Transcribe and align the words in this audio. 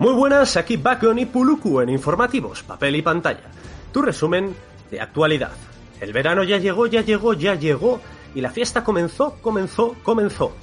Muy 0.00 0.12
buenas, 0.12 0.56
aquí 0.56 0.76
Bacon 0.76 1.18
y 1.18 1.26
Puluku 1.26 1.80
en 1.80 1.88
Informativos, 1.88 2.62
Papel 2.62 2.94
y 2.94 3.02
Pantalla. 3.02 3.50
Tu 3.92 4.00
resumen 4.00 4.54
de 4.92 5.00
actualidad. 5.00 5.50
El 6.00 6.12
verano 6.12 6.44
ya 6.44 6.58
llegó, 6.58 6.86
ya 6.86 7.00
llegó, 7.00 7.34
ya 7.34 7.56
llegó, 7.56 8.00
y 8.32 8.40
la 8.40 8.52
fiesta 8.52 8.84
comenzó, 8.84 9.34
comenzó, 9.42 9.96
comenzó. 10.04 10.54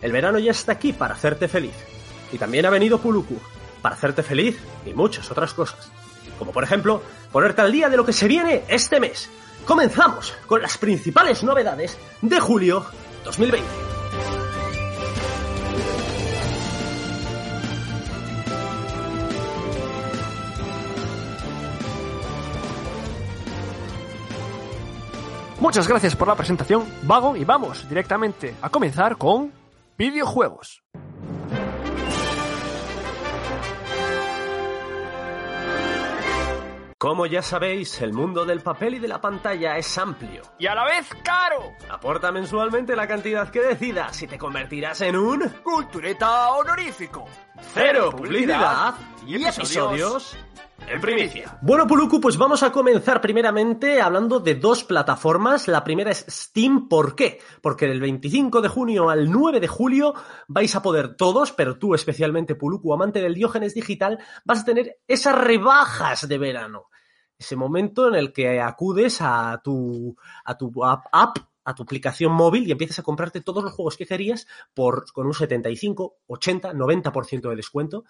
El 0.00 0.12
verano 0.12 0.38
ya 0.38 0.52
está 0.52 0.70
aquí 0.70 0.92
para 0.92 1.14
hacerte 1.14 1.48
feliz. 1.48 1.74
Y 2.30 2.38
también 2.38 2.64
ha 2.64 2.70
venido 2.70 3.00
Puluku, 3.00 3.34
para 3.82 3.96
hacerte 3.96 4.22
feliz 4.22 4.56
y 4.86 4.92
muchas 4.92 5.28
otras 5.32 5.52
cosas. 5.52 5.90
Como 6.38 6.52
por 6.52 6.62
ejemplo, 6.62 7.02
ponerte 7.32 7.62
al 7.62 7.72
día 7.72 7.88
de 7.88 7.96
lo 7.96 8.06
que 8.06 8.12
se 8.12 8.28
viene 8.28 8.62
este 8.68 9.00
mes. 9.00 9.28
Comenzamos 9.64 10.32
con 10.46 10.62
las 10.62 10.78
principales 10.78 11.42
novedades 11.42 11.98
de 12.22 12.38
julio 12.38 12.86
2020. 13.24 13.95
Muchas 25.66 25.88
gracias 25.88 26.14
por 26.14 26.28
la 26.28 26.36
presentación, 26.36 26.84
Vago, 27.02 27.34
y 27.34 27.44
vamos 27.44 27.88
directamente 27.88 28.54
a 28.62 28.68
comenzar 28.68 29.18
con 29.18 29.52
videojuegos. 29.98 30.84
Como 36.96 37.26
ya 37.26 37.42
sabéis, 37.42 38.00
el 38.00 38.12
mundo 38.12 38.44
del 38.44 38.60
papel 38.60 38.94
y 38.94 38.98
de 39.00 39.08
la 39.08 39.20
pantalla 39.20 39.76
es 39.76 39.98
amplio. 39.98 40.42
Y 40.56 40.68
a 40.68 40.74
la 40.76 40.84
vez 40.84 41.08
caro. 41.24 41.72
Aporta 41.90 42.30
mensualmente 42.30 42.94
la 42.94 43.08
cantidad 43.08 43.50
que 43.50 43.60
decidas 43.60 44.22
y 44.22 44.28
te 44.28 44.38
convertirás 44.38 45.00
en 45.00 45.16
un 45.16 45.48
Cultureta 45.64 46.52
honorífico. 46.52 47.24
Cero 47.74 48.10
publicidad 48.16 48.94
y 49.26 49.44
episodios 49.44 50.36
en 50.88 51.00
primicia. 51.00 51.58
Bueno, 51.62 51.86
Puluku, 51.86 52.20
pues 52.20 52.36
vamos 52.36 52.62
a 52.62 52.70
comenzar 52.70 53.20
primeramente 53.20 54.00
hablando 54.00 54.38
de 54.38 54.54
dos 54.54 54.84
plataformas. 54.84 55.68
La 55.68 55.82
primera 55.82 56.10
es 56.10 56.24
Steam. 56.28 56.88
¿Por 56.88 57.16
qué? 57.16 57.40
Porque 57.60 57.86
del 57.86 58.00
25 58.00 58.60
de 58.60 58.68
junio 58.68 59.10
al 59.10 59.30
9 59.30 59.60
de 59.60 59.68
julio 59.68 60.14
vais 60.46 60.74
a 60.76 60.82
poder 60.82 61.16
todos, 61.16 61.52
pero 61.52 61.78
tú 61.78 61.94
especialmente, 61.94 62.54
Puluku, 62.54 62.92
amante 62.92 63.20
del 63.20 63.34
Diógenes 63.34 63.74
digital, 63.74 64.18
vas 64.44 64.60
a 64.60 64.64
tener 64.64 64.98
esas 65.08 65.36
rebajas 65.36 66.28
de 66.28 66.38
verano. 66.38 66.86
Ese 67.38 67.56
momento 67.56 68.08
en 68.08 68.14
el 68.14 68.32
que 68.32 68.60
acudes 68.60 69.20
a 69.20 69.60
tu, 69.62 70.16
a 70.44 70.56
tu 70.56 70.84
app, 70.84 71.06
app 71.12 71.38
a 71.66 71.74
tu 71.74 71.82
aplicación 71.82 72.32
móvil 72.32 72.66
y 72.66 72.72
empiezas 72.72 73.00
a 73.00 73.02
comprarte 73.02 73.40
todos 73.42 73.62
los 73.62 73.72
juegos 73.72 73.96
que 73.96 74.06
querías 74.06 74.46
por, 74.72 75.12
con 75.12 75.26
un 75.26 75.34
75, 75.34 76.18
80, 76.26 76.72
90% 76.72 77.50
de 77.50 77.56
descuento. 77.56 78.04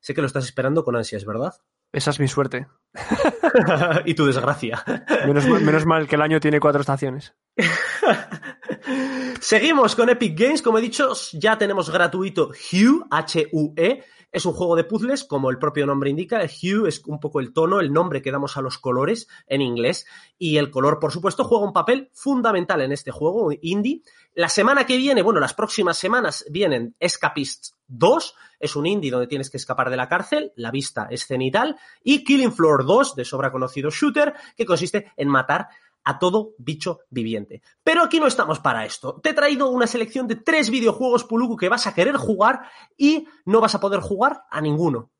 Sé 0.00 0.14
que 0.14 0.22
lo 0.22 0.26
estás 0.26 0.44
esperando 0.44 0.82
con 0.82 0.96
ansias, 0.96 1.24
¿verdad? 1.24 1.54
Esa 1.92 2.10
es 2.10 2.18
mi 2.18 2.26
suerte. 2.26 2.66
y 4.06 4.14
tu 4.14 4.24
desgracia. 4.24 4.82
Menos 5.26 5.46
mal, 5.46 5.62
menos 5.62 5.86
mal 5.86 6.08
que 6.08 6.16
el 6.16 6.22
año 6.22 6.40
tiene 6.40 6.58
cuatro 6.58 6.80
estaciones. 6.80 7.34
Seguimos 9.40 9.94
con 9.94 10.08
Epic 10.08 10.38
Games. 10.38 10.62
Como 10.62 10.78
he 10.78 10.80
dicho, 10.80 11.12
ya 11.34 11.58
tenemos 11.58 11.90
gratuito 11.90 12.48
Hue, 12.48 13.04
H-U-E. 13.10 14.04
Es 14.32 14.46
un 14.46 14.54
juego 14.54 14.76
de 14.76 14.84
puzzles, 14.84 15.24
como 15.24 15.50
el 15.50 15.58
propio 15.58 15.84
nombre 15.84 16.08
indica. 16.08 16.40
El 16.40 16.48
Hue 16.48 16.88
es 16.88 17.02
un 17.04 17.20
poco 17.20 17.38
el 17.38 17.52
tono, 17.52 17.80
el 17.80 17.92
nombre 17.92 18.22
que 18.22 18.32
damos 18.32 18.56
a 18.56 18.62
los 18.62 18.78
colores 18.78 19.28
en 19.46 19.60
inglés. 19.60 20.06
Y 20.38 20.56
el 20.56 20.70
color, 20.70 20.98
por 20.98 21.12
supuesto, 21.12 21.44
juega 21.44 21.66
un 21.66 21.74
papel 21.74 22.08
fundamental 22.14 22.80
en 22.80 22.92
este 22.92 23.10
juego 23.10 23.50
indie. 23.60 24.00
La 24.34 24.48
semana 24.48 24.86
que 24.86 24.96
viene, 24.96 25.20
bueno, 25.20 25.38
las 25.38 25.52
próximas 25.52 25.98
semanas 25.98 26.46
vienen 26.50 26.96
Escapists 26.98 27.76
2, 27.88 28.34
es 28.58 28.74
un 28.74 28.86
indie 28.86 29.10
donde 29.10 29.26
tienes 29.26 29.50
que 29.50 29.58
escapar 29.58 29.90
de 29.90 29.98
la 29.98 30.08
cárcel, 30.08 30.52
la 30.56 30.70
vista 30.70 31.08
es 31.10 31.26
cenital, 31.26 31.76
y 32.02 32.24
Killing 32.24 32.52
Floor 32.52 32.86
2, 32.86 33.14
de 33.14 33.26
sobra 33.26 33.52
conocido 33.52 33.90
shooter, 33.90 34.32
que 34.56 34.64
consiste 34.64 35.12
en 35.16 35.28
matar 35.28 35.68
a 36.04 36.18
todo 36.18 36.52
bicho 36.58 37.00
viviente. 37.10 37.62
Pero 37.82 38.02
aquí 38.02 38.20
no 38.20 38.26
estamos 38.26 38.60
para 38.60 38.84
esto. 38.84 39.20
Te 39.22 39.30
he 39.30 39.34
traído 39.34 39.68
una 39.68 39.86
selección 39.86 40.26
de 40.26 40.36
tres 40.36 40.70
videojuegos 40.70 41.24
Puluku 41.24 41.56
que 41.56 41.68
vas 41.68 41.86
a 41.86 41.94
querer 41.94 42.16
jugar 42.16 42.62
y 42.96 43.26
no 43.44 43.60
vas 43.60 43.74
a 43.74 43.80
poder 43.80 44.00
jugar 44.00 44.42
a 44.50 44.60
ninguno. 44.60 45.10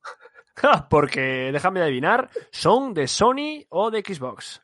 Porque, 0.91 1.51
déjame 1.53 1.81
adivinar, 1.81 2.31
son 2.51 2.95
de 2.95 3.09
Sony 3.09 3.65
o 3.69 3.91
de 3.91 4.03
Xbox. 4.06 4.62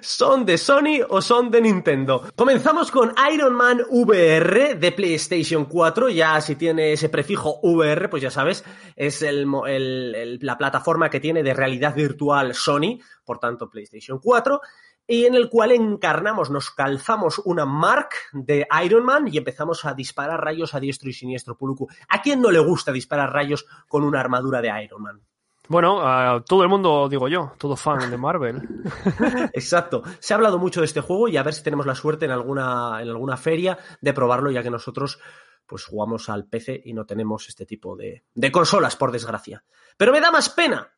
¿Son 0.00 0.44
de 0.46 0.58
Sony 0.58 1.00
o 1.08 1.20
son 1.20 1.50
de 1.50 1.60
Nintendo? 1.60 2.24
Comenzamos 2.34 2.90
con 2.90 3.12
Iron 3.32 3.54
Man 3.54 3.82
VR 3.88 4.76
de 4.76 4.92
PlayStation 4.92 5.64
4. 5.64 6.08
Ya 6.08 6.40
si 6.40 6.56
tiene 6.56 6.92
ese 6.92 7.08
prefijo 7.08 7.60
VR, 7.62 8.08
pues 8.08 8.22
ya 8.22 8.30
sabes, 8.30 8.64
es 8.96 9.22
la 9.22 10.58
plataforma 10.58 11.10
que 11.10 11.20
tiene 11.20 11.42
de 11.42 11.54
realidad 11.54 11.94
virtual 11.94 12.54
Sony, 12.54 12.98
por 13.24 13.38
tanto 13.38 13.68
PlayStation 13.68 14.18
4 14.18 14.60
y 15.10 15.24
en 15.24 15.34
el 15.34 15.48
cual 15.48 15.72
encarnamos, 15.72 16.50
nos 16.50 16.70
calzamos 16.70 17.40
una 17.46 17.64
mark 17.64 18.10
de 18.32 18.66
Iron 18.84 19.06
Man 19.06 19.26
y 19.26 19.38
empezamos 19.38 19.86
a 19.86 19.94
disparar 19.94 20.44
rayos 20.44 20.74
a 20.74 20.80
diestro 20.80 21.08
y 21.08 21.14
siniestro, 21.14 21.56
Puluku. 21.56 21.88
¿A 22.10 22.20
quién 22.20 22.42
no 22.42 22.50
le 22.50 22.58
gusta 22.58 22.92
disparar 22.92 23.32
rayos 23.32 23.64
con 23.88 24.04
una 24.04 24.20
armadura 24.20 24.60
de 24.60 24.84
Iron 24.84 25.02
Man? 25.02 25.22
Bueno, 25.68 26.42
todo 26.44 26.62
el 26.62 26.68
mundo, 26.68 27.08
digo 27.08 27.28
yo, 27.28 27.52
todo 27.58 27.76
fan 27.76 28.10
de 28.10 28.16
Marvel. 28.16 28.62
Exacto. 29.52 30.02
Se 30.18 30.32
ha 30.32 30.36
hablado 30.36 30.58
mucho 30.58 30.80
de 30.80 30.86
este 30.86 31.02
juego 31.02 31.28
y 31.28 31.36
a 31.36 31.42
ver 31.42 31.54
si 31.54 31.62
tenemos 31.62 31.86
la 31.86 31.94
suerte 31.94 32.24
en 32.24 32.30
alguna, 32.30 33.02
en 33.02 33.08
alguna 33.08 33.36
feria 33.36 33.78
de 34.00 34.12
probarlo, 34.14 34.50
ya 34.50 34.62
que 34.62 34.70
nosotros 34.70 35.18
pues 35.66 35.84
jugamos 35.84 36.30
al 36.30 36.46
PC 36.46 36.80
y 36.86 36.94
no 36.94 37.04
tenemos 37.04 37.46
este 37.48 37.66
tipo 37.66 37.94
de, 37.94 38.24
de 38.34 38.50
consolas, 38.50 38.96
por 38.96 39.12
desgracia. 39.12 39.62
Pero 39.98 40.12
me 40.12 40.20
da 40.20 40.30
más 40.30 40.48
pena 40.48 40.90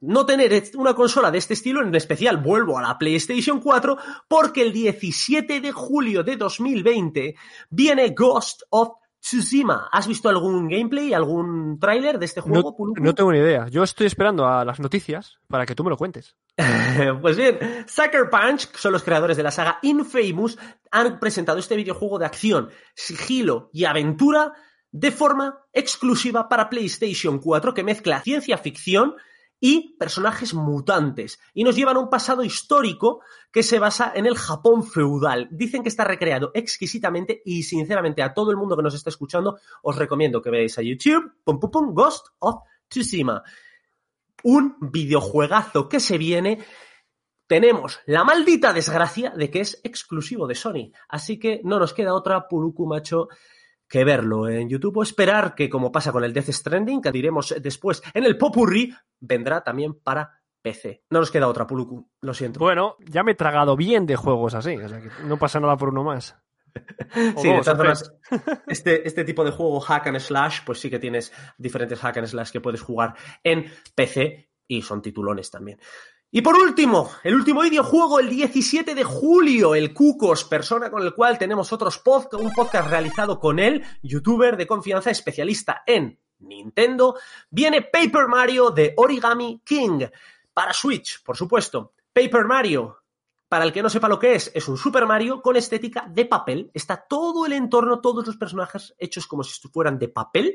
no 0.00 0.24
tener 0.24 0.62
una 0.74 0.94
consola 0.94 1.30
de 1.30 1.38
este 1.38 1.54
estilo, 1.54 1.82
en 1.82 1.94
especial 1.94 2.38
vuelvo 2.38 2.78
a 2.78 2.82
la 2.82 2.98
PlayStation 2.98 3.60
4, 3.60 3.98
porque 4.28 4.62
el 4.62 4.72
17 4.72 5.60
de 5.60 5.72
julio 5.72 6.22
de 6.22 6.36
2020 6.36 7.34
viene 7.68 8.14
Ghost 8.16 8.62
of 8.70 8.99
Tsushima. 9.20 9.88
¿Has 9.92 10.08
visto 10.08 10.28
algún 10.28 10.68
gameplay, 10.68 11.12
algún 11.12 11.78
tráiler 11.78 12.18
de 12.18 12.24
este 12.24 12.40
juego? 12.40 12.74
No, 12.78 13.04
no, 13.04 13.14
tengo 13.14 13.32
ni 13.32 13.38
idea. 13.38 13.68
Yo 13.68 13.82
estoy 13.82 14.06
esperando 14.06 14.46
a 14.46 14.64
las 14.64 14.80
noticias 14.80 15.38
para 15.46 15.66
que 15.66 15.74
tú 15.74 15.84
me 15.84 15.90
lo 15.90 15.96
cuentes. 15.96 16.36
pues 17.20 17.36
bien, 17.36 17.58
Sucker 17.86 18.30
Punch, 18.30 18.66
que 18.66 18.78
son 18.78 18.92
los 18.92 19.02
creadores 19.02 19.36
de 19.36 19.42
la 19.42 19.50
saga 19.50 19.78
Infamous, 19.82 20.58
han 20.90 21.20
presentado 21.20 21.58
este 21.58 21.76
videojuego 21.76 22.18
de 22.18 22.26
acción, 22.26 22.70
sigilo 22.94 23.70
y 23.72 23.84
aventura 23.84 24.54
de 24.90 25.10
forma 25.10 25.60
exclusiva 25.72 26.48
para 26.48 26.68
PlayStation 26.68 27.38
4 27.38 27.74
que 27.74 27.84
mezcla 27.84 28.22
ciencia 28.22 28.58
ficción 28.58 29.14
y 29.60 29.96
personajes 29.98 30.54
mutantes. 30.54 31.38
Y 31.54 31.64
nos 31.64 31.76
llevan 31.76 31.96
a 31.96 32.00
un 32.00 32.08
pasado 32.08 32.42
histórico 32.42 33.20
que 33.52 33.62
se 33.62 33.78
basa 33.78 34.12
en 34.14 34.26
el 34.26 34.36
Japón 34.36 34.82
feudal. 34.84 35.48
Dicen 35.50 35.82
que 35.82 35.90
está 35.90 36.04
recreado 36.04 36.50
exquisitamente 36.54 37.42
y 37.44 37.62
sinceramente 37.62 38.22
a 38.22 38.32
todo 38.32 38.50
el 38.50 38.56
mundo 38.56 38.76
que 38.76 38.82
nos 38.82 38.94
está 38.94 39.10
escuchando 39.10 39.58
os 39.82 39.96
recomiendo 39.96 40.40
que 40.40 40.50
veáis 40.50 40.78
a 40.78 40.82
YouTube 40.82 41.32
pum, 41.44 41.60
pum, 41.60 41.70
pum, 41.70 41.94
Ghost 41.94 42.28
of 42.38 42.62
Tsushima. 42.88 43.42
Un 44.42 44.76
videojuegazo 44.80 45.88
que 45.88 46.00
se 46.00 46.16
viene. 46.16 46.58
Tenemos 47.46 48.00
la 48.06 48.24
maldita 48.24 48.72
desgracia 48.72 49.30
de 49.30 49.50
que 49.50 49.60
es 49.60 49.80
exclusivo 49.82 50.46
de 50.46 50.54
Sony. 50.54 50.92
Así 51.08 51.38
que 51.38 51.60
no 51.64 51.78
nos 51.78 51.92
queda 51.92 52.14
otra 52.14 52.48
Puruku 52.48 52.86
Macho 52.86 53.28
que 53.90 54.04
verlo 54.04 54.48
en 54.48 54.68
YouTube 54.68 54.98
o 54.98 55.02
esperar 55.02 55.56
que, 55.56 55.68
como 55.68 55.90
pasa 55.90 56.12
con 56.12 56.22
el 56.22 56.32
Death 56.32 56.50
Stranding, 56.50 57.02
que 57.02 57.10
diremos 57.10 57.52
después 57.60 58.00
en 58.14 58.22
el 58.22 58.38
Popurrí, 58.38 58.94
vendrá 59.18 59.64
también 59.64 59.94
para 59.94 60.40
PC. 60.62 61.02
No 61.10 61.18
nos 61.18 61.32
queda 61.32 61.48
otra, 61.48 61.66
Puluku, 61.66 62.08
lo 62.20 62.32
siento. 62.32 62.60
Bueno, 62.60 62.94
ya 63.00 63.24
me 63.24 63.32
he 63.32 63.34
tragado 63.34 63.76
bien 63.76 64.06
de 64.06 64.14
juegos 64.14 64.54
así, 64.54 64.76
o 64.76 64.88
sea 64.88 65.00
que 65.00 65.10
no 65.24 65.38
pasa 65.38 65.58
nada 65.58 65.76
por 65.76 65.88
uno 65.88 66.04
más. 66.04 66.38
sí, 67.36 67.48
de 67.48 67.58
todas 67.62 67.76
formas, 67.76 68.14
este, 68.68 69.08
este 69.08 69.24
tipo 69.24 69.44
de 69.44 69.50
juego 69.50 69.80
hack 69.80 70.06
and 70.06 70.20
slash, 70.20 70.60
pues 70.64 70.78
sí 70.78 70.88
que 70.88 71.00
tienes 71.00 71.32
diferentes 71.58 71.98
hack 71.98 72.18
and 72.18 72.28
slash 72.28 72.52
que 72.52 72.60
puedes 72.60 72.82
jugar 72.82 73.16
en 73.42 73.72
PC 73.96 74.52
y 74.68 74.82
son 74.82 75.02
titulones 75.02 75.50
también. 75.50 75.80
Y 76.32 76.42
por 76.42 76.56
último, 76.56 77.10
el 77.24 77.34
último 77.34 77.62
videojuego, 77.62 78.20
el 78.20 78.28
17 78.28 78.94
de 78.94 79.02
julio, 79.02 79.74
el 79.74 79.92
Cucos, 79.92 80.44
persona 80.44 80.88
con 80.88 81.02
el 81.02 81.12
cual 81.12 81.38
tenemos 81.38 81.72
otros 81.72 81.98
podcast, 81.98 82.34
un 82.34 82.52
podcast 82.52 82.88
realizado 82.88 83.40
con 83.40 83.58
él, 83.58 83.84
youtuber 84.00 84.56
de 84.56 84.68
confianza, 84.68 85.10
especialista 85.10 85.82
en 85.84 86.20
Nintendo, 86.38 87.18
viene 87.50 87.82
Paper 87.82 88.28
Mario 88.28 88.70
de 88.70 88.94
Origami 88.96 89.60
King 89.64 90.06
para 90.54 90.72
Switch, 90.72 91.20
por 91.24 91.36
supuesto. 91.36 91.94
Paper 92.12 92.44
Mario, 92.44 92.98
para 93.48 93.64
el 93.64 93.72
que 93.72 93.82
no 93.82 93.90
sepa 93.90 94.08
lo 94.08 94.20
que 94.20 94.36
es, 94.36 94.52
es 94.54 94.68
un 94.68 94.78
Super 94.78 95.06
Mario 95.06 95.42
con 95.42 95.56
estética 95.56 96.06
de 96.08 96.26
papel. 96.26 96.70
Está 96.72 97.08
todo 97.08 97.44
el 97.44 97.54
entorno, 97.54 98.00
todos 98.00 98.24
los 98.24 98.36
personajes 98.36 98.94
hechos 99.00 99.26
como 99.26 99.42
si 99.42 99.68
fueran 99.68 99.98
de 99.98 100.06
papel. 100.06 100.54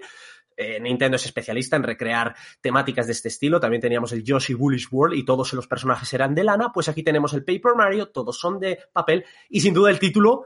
Eh, 0.58 0.80
Nintendo 0.80 1.16
es 1.16 1.26
especialista 1.26 1.76
en 1.76 1.84
recrear 1.84 2.36
temáticas 2.62 3.08
de 3.08 3.14
este 3.14 3.28
estilo. 3.28 3.60
También 3.60 3.82
teníamos 3.82 4.12
el 4.14 4.24
Yoshi 4.24 4.54
Bullish 4.54 4.88
World 4.92 5.18
y 5.18 5.26
todos 5.26 5.54
los 5.54 5.68
personajes 5.68 6.12
eran 6.14 6.34
de 6.34 6.44
lana. 6.44 6.72
Pues 6.74 6.88
aquí 6.90 7.04
tenemos 7.04 7.34
el 7.34 7.44
Paper 7.44 7.76
Mario, 7.76 8.10
todos 8.10 8.40
son 8.40 8.60
de 8.60 8.80
papel. 8.94 9.26
Y 9.50 9.62
sin 9.62 9.74
duda 9.74 9.90
el 9.90 10.00
título 10.00 10.46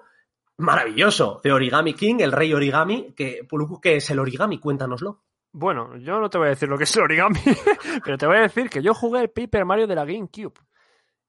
maravilloso 0.57 1.39
de 1.43 1.51
Origami 1.51 1.93
King, 1.93 2.15
el 2.19 2.31
rey 2.31 2.53
origami. 2.53 3.13
Que, 3.13 3.47
¿Qué 3.81 3.95
es 3.97 4.09
el 4.09 4.19
origami? 4.19 4.59
Cuéntanoslo. 4.59 5.23
Bueno, 5.51 5.97
yo 5.97 6.19
no 6.19 6.29
te 6.29 6.37
voy 6.37 6.47
a 6.47 6.51
decir 6.51 6.69
lo 6.69 6.77
que 6.77 6.83
es 6.83 6.95
el 6.95 7.03
origami, 7.03 7.39
pero 8.03 8.17
te 8.17 8.27
voy 8.27 8.37
a 8.37 8.41
decir 8.41 8.69
que 8.69 8.83
yo 8.83 8.93
jugué 8.93 9.21
el 9.21 9.29
Paper 9.29 9.65
Mario 9.65 9.87
de 9.87 9.95
la 9.95 10.05
GameCube. 10.05 10.53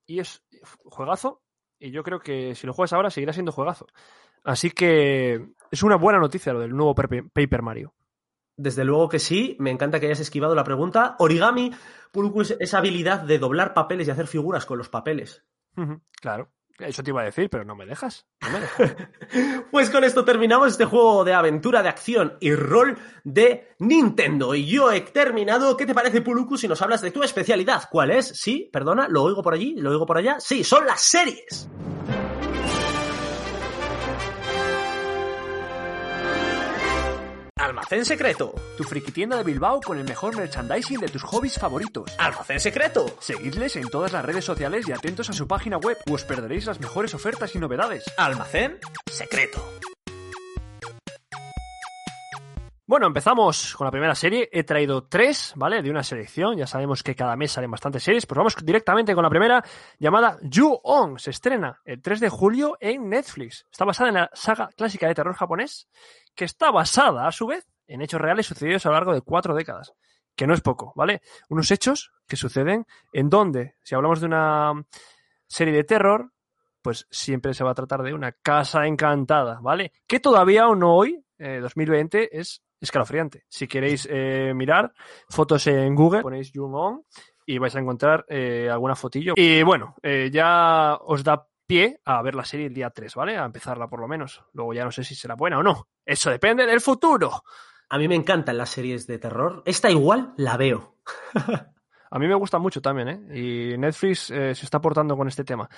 Y 0.06 0.18
es 0.18 0.42
juegazo, 0.84 1.42
y 1.78 1.90
yo 1.90 2.02
creo 2.02 2.20
que 2.20 2.54
si 2.54 2.66
lo 2.66 2.74
juegas 2.74 2.92
ahora 2.92 3.10
seguirá 3.10 3.32
siendo 3.32 3.52
juegazo. 3.52 3.86
Así 4.44 4.70
que 4.70 5.54
es 5.70 5.82
una 5.82 5.96
buena 5.96 6.18
noticia 6.18 6.52
lo 6.52 6.60
del 6.60 6.76
nuevo 6.76 6.94
Paper 6.94 7.62
Mario. 7.62 7.94
Desde 8.60 8.84
luego 8.84 9.08
que 9.08 9.18
sí, 9.18 9.56
me 9.58 9.70
encanta 9.70 9.98
que 9.98 10.06
hayas 10.06 10.20
esquivado 10.20 10.54
la 10.54 10.64
pregunta. 10.64 11.16
Origami, 11.18 11.72
Pulku, 12.12 12.42
es 12.42 12.54
esa 12.60 12.76
habilidad 12.76 13.20
de 13.20 13.38
doblar 13.38 13.72
papeles 13.72 14.06
y 14.06 14.10
hacer 14.10 14.26
figuras 14.26 14.66
con 14.66 14.76
los 14.76 14.90
papeles. 14.90 15.42
Claro. 16.20 16.52
Eso 16.78 17.02
te 17.02 17.10
iba 17.10 17.22
a 17.22 17.24
decir, 17.24 17.48
pero 17.48 17.64
no 17.64 17.74
me 17.74 17.86
dejas. 17.86 18.26
pues 19.70 19.88
con 19.88 20.04
esto 20.04 20.26
terminamos 20.26 20.72
este 20.72 20.84
juego 20.84 21.24
de 21.24 21.32
aventura, 21.32 21.82
de 21.82 21.88
acción 21.88 22.36
y 22.40 22.54
rol 22.54 22.98
de 23.24 23.74
Nintendo. 23.78 24.54
Y 24.54 24.66
yo 24.66 24.92
he 24.92 25.00
terminado. 25.00 25.74
¿Qué 25.76 25.86
te 25.86 25.94
parece, 25.94 26.20
Puluku, 26.20 26.58
si 26.58 26.68
nos 26.68 26.82
hablas 26.82 27.00
de 27.00 27.10
tu 27.10 27.22
especialidad? 27.22 27.84
¿Cuál 27.90 28.10
es? 28.10 28.28
Sí, 28.28 28.68
perdona, 28.70 29.08
lo 29.08 29.22
oigo 29.22 29.42
por 29.42 29.54
allí, 29.54 29.74
lo 29.76 29.90
oigo 29.90 30.04
por 30.04 30.18
allá. 30.18 30.38
Sí, 30.38 30.64
son 30.64 30.84
las 30.84 31.00
series. 31.00 31.68
Almacén 37.60 38.06
Secreto. 38.06 38.54
Tu 38.78 38.84
friki 38.84 39.12
tienda 39.12 39.36
de 39.36 39.44
Bilbao 39.44 39.80
con 39.82 39.98
el 39.98 40.04
mejor 40.04 40.34
merchandising 40.34 40.98
de 40.98 41.08
tus 41.08 41.22
hobbies 41.22 41.58
favoritos. 41.58 42.10
Almacén 42.16 42.58
Secreto. 42.58 43.14
Seguidles 43.20 43.76
en 43.76 43.90
todas 43.90 44.12
las 44.12 44.24
redes 44.24 44.46
sociales 44.46 44.88
y 44.88 44.92
atentos 44.92 45.28
a 45.28 45.34
su 45.34 45.46
página 45.46 45.76
web 45.76 45.98
o 46.08 46.14
os 46.14 46.24
perderéis 46.24 46.64
las 46.64 46.80
mejores 46.80 47.12
ofertas 47.12 47.54
y 47.54 47.58
novedades. 47.58 48.04
Almacén 48.16 48.78
Secreto. 49.10 49.79
Bueno, 52.90 53.06
empezamos 53.06 53.76
con 53.76 53.84
la 53.84 53.92
primera 53.92 54.16
serie. 54.16 54.48
He 54.50 54.64
traído 54.64 55.04
tres, 55.04 55.52
¿vale? 55.54 55.80
De 55.80 55.92
una 55.92 56.02
selección. 56.02 56.56
Ya 56.56 56.66
sabemos 56.66 57.04
que 57.04 57.14
cada 57.14 57.36
mes 57.36 57.52
salen 57.52 57.70
bastantes 57.70 58.02
series. 58.02 58.26
Pues 58.26 58.36
vamos 58.36 58.56
directamente 58.64 59.14
con 59.14 59.22
la 59.22 59.30
primera, 59.30 59.64
llamada 60.00 60.40
Ju-On. 60.42 61.16
Se 61.16 61.30
estrena 61.30 61.80
el 61.84 62.02
3 62.02 62.18
de 62.18 62.28
julio 62.28 62.76
en 62.80 63.08
Netflix. 63.08 63.64
Está 63.70 63.84
basada 63.84 64.08
en 64.08 64.16
la 64.16 64.30
saga 64.34 64.70
clásica 64.76 65.06
de 65.06 65.14
terror 65.14 65.36
japonés 65.36 65.88
que 66.34 66.44
está 66.44 66.72
basada, 66.72 67.28
a 67.28 67.30
su 67.30 67.46
vez, 67.46 67.64
en 67.86 68.02
hechos 68.02 68.20
reales 68.20 68.46
sucedidos 68.46 68.84
a 68.84 68.88
lo 68.88 68.96
largo 68.96 69.14
de 69.14 69.20
cuatro 69.20 69.54
décadas, 69.54 69.94
que 70.34 70.48
no 70.48 70.54
es 70.54 70.60
poco, 70.60 70.92
¿vale? 70.96 71.22
Unos 71.48 71.70
hechos 71.70 72.10
que 72.26 72.34
suceden 72.34 72.86
en 73.12 73.30
donde, 73.30 73.76
si 73.84 73.94
hablamos 73.94 74.18
de 74.18 74.26
una 74.26 74.72
serie 75.46 75.74
de 75.74 75.84
terror, 75.84 76.32
pues 76.82 77.06
siempre 77.08 77.54
se 77.54 77.62
va 77.62 77.70
a 77.70 77.74
tratar 77.74 78.02
de 78.02 78.14
una 78.14 78.32
casa 78.32 78.84
encantada, 78.88 79.60
¿vale? 79.62 79.92
Que 80.08 80.18
todavía 80.18 80.64
aún 80.64 80.82
hoy, 80.82 81.24
eh, 81.38 81.60
2020, 81.60 82.36
es 82.36 82.64
escalofriante. 82.80 83.44
Si 83.48 83.66
queréis 83.66 84.08
eh, 84.10 84.52
mirar 84.54 84.92
fotos 85.28 85.66
en 85.66 85.94
Google, 85.94 86.22
ponéis 86.22 86.50
Jung 86.54 86.74
On 86.74 87.04
y 87.46 87.58
vais 87.58 87.74
a 87.74 87.80
encontrar 87.80 88.24
eh, 88.28 88.68
alguna 88.70 88.94
fotillo. 88.94 89.34
Y 89.36 89.62
bueno, 89.62 89.96
eh, 90.02 90.30
ya 90.32 90.96
os 91.00 91.24
da 91.24 91.46
pie 91.66 92.00
a 92.04 92.22
ver 92.22 92.34
la 92.34 92.44
serie 92.44 92.66
el 92.66 92.74
día 92.74 92.90
3, 92.90 93.14
¿vale? 93.14 93.36
A 93.36 93.44
empezarla 93.44 93.88
por 93.88 94.00
lo 94.00 94.08
menos. 94.08 94.42
Luego 94.52 94.74
ya 94.74 94.84
no 94.84 94.92
sé 94.92 95.04
si 95.04 95.14
será 95.14 95.34
buena 95.34 95.58
o 95.58 95.62
no. 95.62 95.88
Eso 96.04 96.30
depende 96.30 96.66
del 96.66 96.80
futuro. 96.80 97.42
A 97.88 97.98
mí 97.98 98.06
me 98.06 98.14
encantan 98.14 98.56
las 98.56 98.70
series 98.70 99.06
de 99.06 99.18
terror. 99.18 99.62
Esta 99.66 99.90
igual 99.90 100.32
la 100.36 100.56
veo. 100.56 100.96
a 102.10 102.18
mí 102.18 102.28
me 102.28 102.34
gusta 102.36 102.58
mucho 102.58 102.80
también, 102.80 103.08
¿eh? 103.08 103.38
Y 103.38 103.78
Netflix 103.78 104.30
eh, 104.30 104.54
se 104.54 104.64
está 104.64 104.80
portando 104.80 105.16
con 105.16 105.26
este 105.26 105.42
tema. 105.42 105.68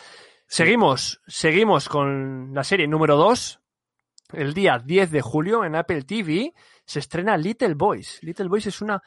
Seguimos, 0.47 1.23
seguimos 1.27 1.89
con 1.89 2.53
la 2.53 2.65
serie 2.65 2.87
número 2.87 3.17
2. 3.17 3.61
El 4.35 4.53
día 4.53 4.79
10 4.79 5.11
de 5.11 5.23
julio 5.23 5.65
en 5.65 5.75
Apple 5.75 6.03
TV 6.03 6.53
se 6.93 6.99
estrena 6.99 7.39
Little 7.39 7.73
Boys. 7.73 8.23
Little 8.23 8.49
Boys 8.49 8.67
es 8.67 8.83
una 8.83 9.03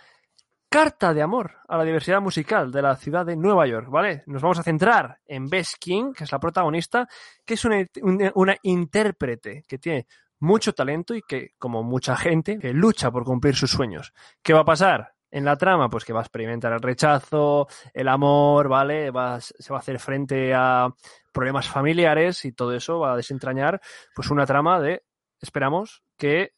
carta 0.68 1.14
de 1.14 1.22
amor 1.22 1.60
a 1.68 1.78
la 1.78 1.84
diversidad 1.84 2.20
musical 2.20 2.72
de 2.72 2.82
la 2.82 2.96
ciudad 2.96 3.24
de 3.24 3.36
Nueva 3.36 3.68
York, 3.68 3.90
¿vale? 3.90 4.24
Nos 4.26 4.42
vamos 4.42 4.58
a 4.58 4.64
centrar 4.64 5.20
en 5.28 5.48
Bess 5.48 5.76
King, 5.80 6.12
que 6.12 6.24
es 6.24 6.32
la 6.32 6.40
protagonista, 6.40 7.08
que 7.46 7.54
es 7.54 7.64
una, 7.64 7.86
una, 8.34 8.58
intérprete 8.64 9.64
que 9.68 9.78
tiene 9.78 10.08
mucho 10.40 10.74
talento 10.74 11.14
y 11.14 11.22
que, 11.22 11.52
como 11.60 11.84
mucha 11.84 12.18
gente, 12.18 12.58
que 12.58 12.74
lucha 12.74 13.12
por 13.12 13.24
cumplir 13.24 13.56
sus 13.56 13.70
sueños. 13.70 14.14
¿Qué 14.42 14.54
va 14.54 14.62
a 14.62 14.66
pasar? 14.66 15.14
En 15.30 15.46
la 15.46 15.56
trama, 15.56 15.88
pues 15.88 16.06
que 16.06 16.14
va 16.14 16.22
a 16.22 16.24
experimentar 16.24 16.74
el 16.74 16.82
rechazo, 16.82 17.68
el 17.94 18.08
amor, 18.08 18.68
¿vale? 18.68 19.12
Va, 19.12 19.40
se 19.40 19.72
va 19.72 19.78
a 19.78 19.82
hacer 19.82 20.00
frente 20.00 20.56
a 20.56 20.90
problemas 21.32 21.70
familiares 21.70 22.46
y 22.46 22.52
todo 22.52 22.74
eso 22.74 23.00
va 23.00 23.14
a 23.14 23.18
desentrañar, 23.18 23.80
pues 24.16 24.32
una 24.32 24.48
trama 24.48 24.80
de, 24.80 25.04
esperamos, 25.40 26.02
que 26.18 26.56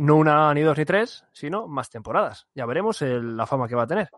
no 0.00 0.16
una 0.16 0.52
ni 0.54 0.62
dos 0.62 0.78
ni 0.78 0.86
tres, 0.86 1.26
sino 1.30 1.68
más 1.68 1.90
temporadas. 1.90 2.48
Ya 2.54 2.64
veremos 2.64 3.02
el, 3.02 3.36
la 3.36 3.46
fama 3.46 3.68
que 3.68 3.74
va 3.74 3.82
a 3.82 3.86
tener. 3.86 4.08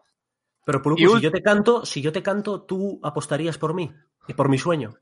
Pero 0.65 0.81
Puluku, 0.81 1.17
si 1.17 1.21
yo 1.21 1.33
te 1.33 1.43
canto, 1.43 1.85
si 1.85 2.01
yo 2.01 2.13
te 2.13 2.23
canto, 2.23 2.63
tú 2.63 3.01
apostarías 3.03 3.59
por 3.59 3.75
mí 3.75 3.93
y 4.29 4.35
por 4.35 4.49
mi 4.49 4.59
sueño. 4.59 4.95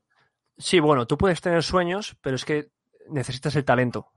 Sí, 0.57 0.79
bueno, 0.79 1.05
tú 1.05 1.19
puedes 1.19 1.39
tener 1.39 1.61
sueños, 1.61 2.17
pero 2.19 2.35
es 2.35 2.45
que 2.45 2.71
necesitas 3.09 3.55
el 3.55 3.63
talento. 3.63 4.07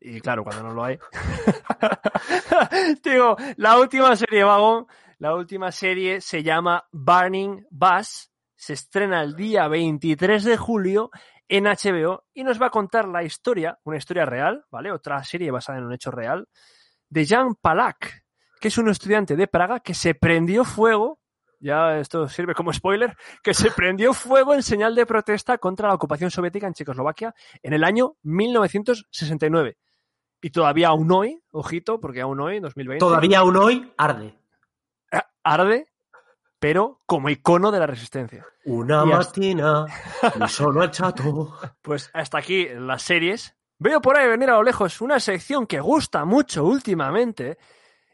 Y 0.00 0.20
claro, 0.22 0.44
cuando 0.44 0.62
no 0.62 0.72
lo 0.72 0.84
hay. 0.84 0.98
Digo, 3.04 3.36
la 3.56 3.78
última 3.78 4.16
serie, 4.16 4.44
Vagón, 4.44 4.86
la 5.18 5.34
última 5.34 5.70
serie 5.70 6.22
se 6.22 6.42
llama 6.42 6.88
Burning 6.90 7.66
Bus. 7.70 8.30
Se 8.54 8.72
estrena 8.72 9.22
el 9.22 9.36
día 9.36 9.68
23 9.68 10.42
de 10.42 10.56
julio 10.56 11.10
en 11.48 11.64
HBO 11.64 12.24
y 12.34 12.44
nos 12.44 12.60
va 12.60 12.66
a 12.66 12.70
contar 12.70 13.08
la 13.08 13.22
historia, 13.22 13.78
una 13.84 13.96
historia 13.96 14.26
real, 14.26 14.64
¿vale? 14.70 14.92
Otra 14.92 15.22
serie 15.24 15.50
basada 15.50 15.78
en 15.78 15.84
un 15.84 15.92
hecho 15.92 16.10
real, 16.10 16.48
de 17.08 17.26
Jan 17.26 17.54
Palak, 17.54 18.22
que 18.60 18.68
es 18.68 18.78
un 18.78 18.88
estudiante 18.90 19.36
de 19.36 19.46
Praga 19.46 19.80
que 19.80 19.94
se 19.94 20.14
prendió 20.14 20.64
fuego, 20.64 21.18
ya 21.60 21.98
esto 21.98 22.28
sirve 22.28 22.54
como 22.54 22.72
spoiler, 22.72 23.16
que 23.42 23.54
se 23.54 23.70
prendió 23.70 24.12
fuego 24.12 24.54
en 24.54 24.62
señal 24.62 24.94
de 24.94 25.06
protesta 25.06 25.58
contra 25.58 25.88
la 25.88 25.94
ocupación 25.94 26.30
soviética 26.30 26.66
en 26.66 26.74
Checoslovaquia 26.74 27.34
en 27.62 27.72
el 27.72 27.82
año 27.82 28.16
1969. 28.22 29.76
Y 30.40 30.50
todavía 30.50 30.88
aún 30.88 31.10
hoy, 31.10 31.40
ojito, 31.50 31.98
porque 31.98 32.20
aún 32.20 32.40
hoy, 32.40 32.60
2020. 32.60 33.00
Todavía 33.00 33.40
aún 33.40 33.56
hoy 33.56 33.92
arde. 33.96 34.34
Arde 35.42 35.88
pero 36.58 37.00
como 37.06 37.28
icono 37.28 37.70
de 37.70 37.78
la 37.78 37.86
resistencia. 37.86 38.46
Una 38.64 39.04
máquina, 39.04 39.86
y 40.44 40.48
solo 40.48 40.82
el 40.82 40.90
chato. 40.90 41.56
Pues 41.82 42.10
hasta 42.12 42.38
aquí 42.38 42.68
las 42.68 43.02
series. 43.02 43.54
Veo 43.78 44.00
por 44.00 44.18
ahí 44.18 44.28
venir 44.28 44.50
a 44.50 44.56
lo 44.56 44.62
lejos 44.62 45.00
una 45.00 45.20
sección 45.20 45.66
que 45.66 45.80
gusta 45.80 46.24
mucho 46.24 46.64
últimamente 46.64 47.58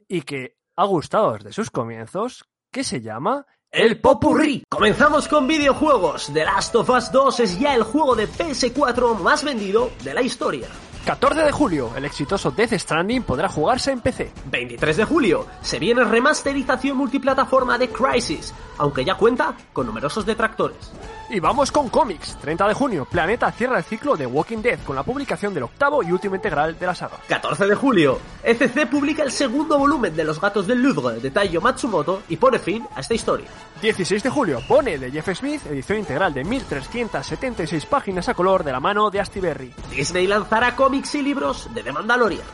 y 0.06 0.22
que 0.22 0.58
ha 0.76 0.84
gustado 0.84 1.32
desde 1.32 1.52
sus 1.52 1.70
comienzos, 1.70 2.44
que 2.70 2.84
se 2.84 3.00
llama 3.00 3.46
el 3.70 4.00
Popurrí. 4.00 4.62
Comenzamos 4.68 5.26
con 5.26 5.48
videojuegos. 5.48 6.30
The 6.32 6.44
Last 6.44 6.76
of 6.76 6.90
Us 6.90 7.10
2 7.10 7.40
es 7.40 7.58
ya 7.58 7.74
el 7.74 7.82
juego 7.82 8.14
de 8.14 8.28
PS4 8.28 9.18
más 9.18 9.42
vendido 9.42 9.90
de 10.04 10.14
la 10.14 10.22
historia. 10.22 10.68
14 11.04 11.42
de 11.42 11.52
julio, 11.52 11.90
el 11.96 12.06
exitoso 12.06 12.50
Death 12.50 12.72
Stranding 12.72 13.24
podrá 13.24 13.46
jugarse 13.48 13.92
en 13.92 14.00
PC. 14.00 14.32
23 14.50 14.96
de 14.96 15.04
julio, 15.04 15.46
se 15.60 15.78
viene 15.78 16.02
remasterización 16.02 16.96
multiplataforma 16.96 17.76
de 17.76 17.90
Crisis, 17.90 18.54
aunque 18.78 19.04
ya 19.04 19.14
cuenta 19.14 19.54
con 19.74 19.86
numerosos 19.86 20.24
detractores. 20.24 20.92
Y 21.28 21.40
vamos 21.40 21.70
con 21.72 21.88
cómics. 21.88 22.38
30 22.40 22.68
de 22.68 22.74
junio, 22.74 23.06
Planeta 23.10 23.50
cierra 23.52 23.78
el 23.78 23.84
ciclo 23.84 24.16
de 24.16 24.26
Walking 24.26 24.62
Dead 24.62 24.78
con 24.84 24.96
la 24.96 25.02
publicación 25.02 25.52
del 25.52 25.64
octavo 25.64 26.02
y 26.02 26.12
último 26.12 26.36
integral 26.36 26.78
de 26.78 26.86
la 26.86 26.94
saga. 26.94 27.18
14 27.28 27.66
de 27.66 27.74
julio, 27.74 28.18
ECC 28.42 28.88
publica 28.88 29.22
el 29.22 29.30
segundo 29.30 29.78
volumen 29.78 30.14
de 30.16 30.24
Los 30.24 30.40
Gatos 30.40 30.66
del 30.66 30.82
Louvre 30.82 31.20
de 31.20 31.30
Taiyo 31.30 31.60
Matsumoto 31.60 32.22
y 32.28 32.36
pone 32.36 32.58
fin 32.58 32.86
a 32.94 33.00
esta 33.00 33.14
historia. 33.14 33.46
16 33.82 34.22
de 34.22 34.30
julio, 34.30 34.60
Pone 34.66 34.98
de 34.98 35.10
Jeff 35.10 35.28
Smith, 35.36 35.60
edición 35.66 35.98
integral 35.98 36.32
de 36.32 36.44
1376 36.44 37.84
páginas 37.86 38.28
a 38.28 38.34
color 38.34 38.64
de 38.64 38.72
la 38.72 38.80
mano 38.80 39.10
de 39.10 39.20
Astiberri. 39.20 39.74
Disney 39.90 40.26
lanzará 40.26 40.76
cómics 40.76 40.93
y 40.94 41.22
libros 41.22 41.68
de 41.74 41.82
The 41.82 41.92
Mandalorian. 41.92 42.46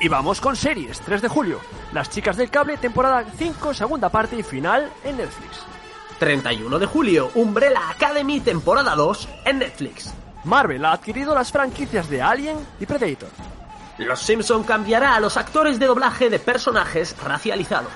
Y 0.00 0.08
vamos 0.08 0.42
con 0.42 0.56
series. 0.56 1.00
3 1.00 1.22
de 1.22 1.28
julio, 1.28 1.58
Las 1.92 2.10
Chicas 2.10 2.36
del 2.36 2.50
Cable, 2.50 2.76
temporada 2.76 3.24
5, 3.36 3.72
segunda 3.72 4.10
parte 4.10 4.36
y 4.36 4.42
final 4.42 4.92
en 5.04 5.16
Netflix. 5.16 5.64
31 6.18 6.78
de 6.78 6.86
julio, 6.86 7.30
Umbrella 7.34 7.88
Academy 7.90 8.40
temporada 8.40 8.94
2 8.94 9.28
en 9.46 9.58
Netflix. 9.60 10.12
Marvel 10.44 10.84
ha 10.84 10.92
adquirido 10.92 11.34
las 11.34 11.50
franquicias 11.50 12.10
de 12.10 12.20
Alien 12.20 12.58
y 12.78 12.84
Predator. 12.84 13.30
Los 13.96 14.20
Simpson 14.20 14.64
cambiará 14.64 15.14
a 15.14 15.20
los 15.20 15.36
actores 15.38 15.78
de 15.78 15.86
doblaje 15.86 16.28
de 16.28 16.38
personajes 16.38 17.16
racializados. 17.22 17.92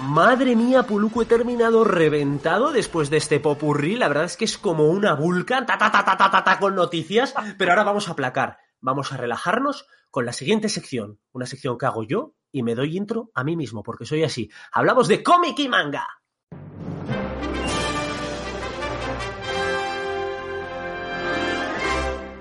Madre 0.00 0.56
mía, 0.56 0.82
Puluco, 0.82 1.22
he 1.22 1.26
terminado 1.26 1.84
reventado 1.84 2.72
después 2.72 3.10
de 3.10 3.16
este 3.16 3.40
popurrí. 3.40 3.96
La 3.96 4.08
verdad 4.08 4.24
es 4.24 4.36
que 4.36 4.44
es 4.44 4.58
como 4.58 4.86
una 4.88 5.14
vulcan, 5.14 5.66
ta 5.66 5.78
ta 5.78 5.90
ta 5.90 6.04
ta 6.04 6.16
ta 6.16 6.30
ta, 6.30 6.44
ta 6.44 6.58
con 6.58 6.74
noticias. 6.74 7.34
Pero 7.56 7.72
ahora 7.72 7.84
vamos 7.84 8.08
a 8.08 8.12
aplacar. 8.12 8.67
Vamos 8.80 9.12
a 9.12 9.16
relajarnos 9.16 9.86
con 10.10 10.24
la 10.24 10.32
siguiente 10.32 10.68
sección. 10.68 11.20
Una 11.32 11.46
sección 11.46 11.78
que 11.78 11.86
hago 11.86 12.04
yo 12.04 12.34
y 12.52 12.62
me 12.62 12.74
doy 12.74 12.96
intro 12.96 13.30
a 13.34 13.42
mí 13.42 13.56
mismo, 13.56 13.82
porque 13.82 14.04
soy 14.04 14.22
así. 14.22 14.50
Hablamos 14.72 15.08
de 15.08 15.22
cómic 15.22 15.58
y 15.58 15.68
manga. 15.68 16.06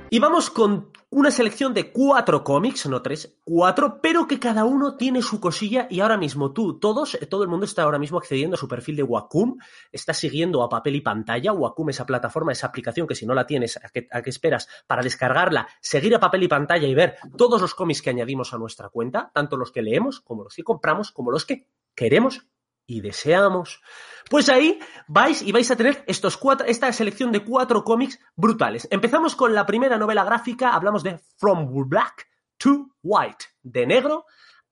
Y 0.10 0.20
vamos 0.20 0.50
con 0.50 0.92
una 1.10 1.32
selección 1.32 1.74
de 1.74 1.92
cuatro 1.92 2.44
cómics, 2.44 2.86
no 2.88 3.02
tres, 3.02 3.38
cuatro, 3.46 4.02
pero 4.02 4.28
que 4.28 4.40
cada 4.40 4.66
uno 4.66 4.98
tiene 4.98 5.22
su 5.22 5.40
cosilla 5.40 5.88
y 5.90 6.02
ahora 6.02 6.18
mismo 6.18 6.52
tú, 6.52 6.80
todos, 6.80 7.18
todo 7.30 7.44
el 7.44 7.50
mundo 7.50 7.66
está 7.66 7.84
ahora 7.84 7.98
mismo 7.98 8.18
accediendo 8.18 8.56
a 8.56 8.58
su 8.58 8.68
perfil 8.68 8.98
de 8.98 9.04
Wacom, 9.04 9.58
está 9.92 10.14
siguiendo 10.14 10.62
a 10.64 10.70
papel 10.70 10.98
y 10.98 11.02
pantalla, 11.02 11.54
Wacom, 11.54 11.90
esa 11.90 12.06
plataforma, 12.06 12.52
esa 12.52 12.68
aplicación 12.68 13.08
que 13.08 13.16
si 13.16 13.26
no 13.26 13.34
la 13.34 13.48
tienes, 13.48 13.78
¿a 13.78 13.90
qué, 13.90 14.08
a 14.12 14.22
qué 14.22 14.30
esperas 14.30 14.68
para 14.86 15.02
descargarla, 15.02 15.68
seguir 15.80 16.14
a 16.14 16.20
papel 16.20 16.44
y 16.44 16.48
pantalla 16.50 16.88
y 16.88 16.94
ver 16.94 17.16
todos 17.38 17.62
los 17.62 17.74
cómics 17.74 18.02
que 18.02 18.10
añadimos 18.10 18.54
a 18.54 18.58
nuestra 18.58 18.90
cuenta, 18.90 19.32
tanto 19.34 19.56
los 19.56 19.72
que 19.72 19.82
leemos 19.82 20.20
como 20.20 20.44
los 20.44 20.56
que 20.56 20.64
compramos, 20.64 21.12
como 21.12 21.32
los 21.32 21.46
que 21.46 21.70
queremos 21.96 22.48
y 22.88 23.02
deseamos. 23.02 23.82
Pues 24.30 24.50
ahí 24.50 24.80
vais 25.08 25.42
y 25.42 25.52
vais 25.52 25.70
a 25.70 25.76
tener 25.76 26.04
estos 26.08 26.38
cuatro, 26.38 26.66
esta 26.66 26.92
selección 26.92 27.32
de 27.32 27.44
cuatro 27.44 27.84
cómics 27.84 28.20
brutales. 28.36 28.88
Empezamos 28.90 29.36
con 29.36 29.54
la 29.54 29.66
primera 29.66 29.98
novela 29.98 30.24
gráfica, 30.24 30.74
hablamos 30.74 31.04
de 31.04 31.20
From 31.38 31.70
Black 31.88 32.28
to 32.58 32.96
White, 33.04 33.46
de 33.62 33.86
negro 33.86 34.26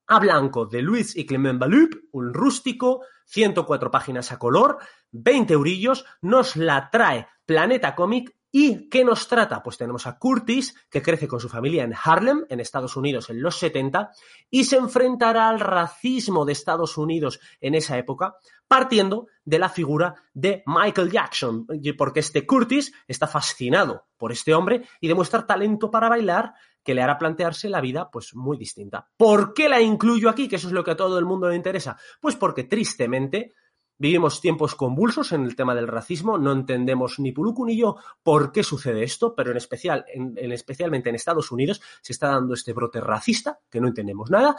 a 0.08 0.18
blanco, 0.18 0.66
de 0.66 0.82
Luis 0.82 1.16
y 1.16 1.26
Clement 1.26 1.58
Balup, 1.58 1.94
un 2.12 2.32
rústico, 2.32 3.02
104 3.26 3.90
páginas 3.90 4.30
a 4.30 4.38
color, 4.38 4.78
20 5.10 5.54
eurillos, 5.54 6.04
nos 6.22 6.56
la 6.56 6.90
trae 6.90 7.26
Planeta 7.44 7.94
Comic 7.94 8.36
¿Y 8.58 8.88
qué 8.88 9.04
nos 9.04 9.28
trata? 9.28 9.62
Pues 9.62 9.76
tenemos 9.76 10.06
a 10.06 10.18
Curtis, 10.18 10.74
que 10.88 11.02
crece 11.02 11.28
con 11.28 11.40
su 11.40 11.50
familia 11.50 11.84
en 11.84 11.92
Harlem, 11.92 12.46
en 12.48 12.58
Estados 12.58 12.96
Unidos, 12.96 13.28
en 13.28 13.42
los 13.42 13.58
70, 13.58 14.12
y 14.48 14.64
se 14.64 14.76
enfrentará 14.76 15.50
al 15.50 15.60
racismo 15.60 16.46
de 16.46 16.52
Estados 16.52 16.96
Unidos 16.96 17.38
en 17.60 17.74
esa 17.74 17.98
época, 17.98 18.36
partiendo 18.66 19.26
de 19.44 19.58
la 19.58 19.68
figura 19.68 20.14
de 20.32 20.62
Michael 20.64 21.10
Jackson, 21.10 21.66
porque 21.98 22.20
este 22.20 22.46
Curtis 22.46 22.94
está 23.06 23.26
fascinado 23.26 24.06
por 24.16 24.32
este 24.32 24.54
hombre 24.54 24.88
y 25.02 25.08
demuestra 25.08 25.46
talento 25.46 25.90
para 25.90 26.08
bailar 26.08 26.54
que 26.82 26.94
le 26.94 27.02
hará 27.02 27.18
plantearse 27.18 27.68
la 27.68 27.82
vida 27.82 28.08
pues 28.10 28.34
muy 28.34 28.56
distinta. 28.56 29.06
¿Por 29.18 29.52
qué 29.52 29.68
la 29.68 29.82
incluyo 29.82 30.30
aquí? 30.30 30.48
Que 30.48 30.56
eso 30.56 30.68
es 30.68 30.72
lo 30.72 30.82
que 30.82 30.92
a 30.92 30.96
todo 30.96 31.18
el 31.18 31.26
mundo 31.26 31.50
le 31.50 31.56
interesa. 31.56 31.98
Pues 32.22 32.36
porque 32.36 32.64
tristemente 32.64 33.52
Vivimos 33.98 34.40
tiempos 34.40 34.74
convulsos 34.74 35.32
en 35.32 35.44
el 35.44 35.56
tema 35.56 35.74
del 35.74 35.88
racismo, 35.88 36.36
no 36.36 36.52
entendemos 36.52 37.18
ni 37.18 37.32
Puluku 37.32 37.64
ni 37.64 37.78
yo 37.78 37.96
por 38.22 38.52
qué 38.52 38.62
sucede 38.62 39.02
esto, 39.02 39.34
pero 39.34 39.50
en 39.50 39.56
especial, 39.56 40.04
en, 40.08 40.52
especialmente 40.52 41.08
en 41.08 41.14
Estados 41.14 41.50
Unidos, 41.50 41.80
se 42.02 42.12
está 42.12 42.28
dando 42.28 42.54
este 42.54 42.72
brote 42.72 43.00
racista, 43.00 43.58
que 43.70 43.80
no 43.80 43.88
entendemos 43.88 44.30
nada, 44.30 44.56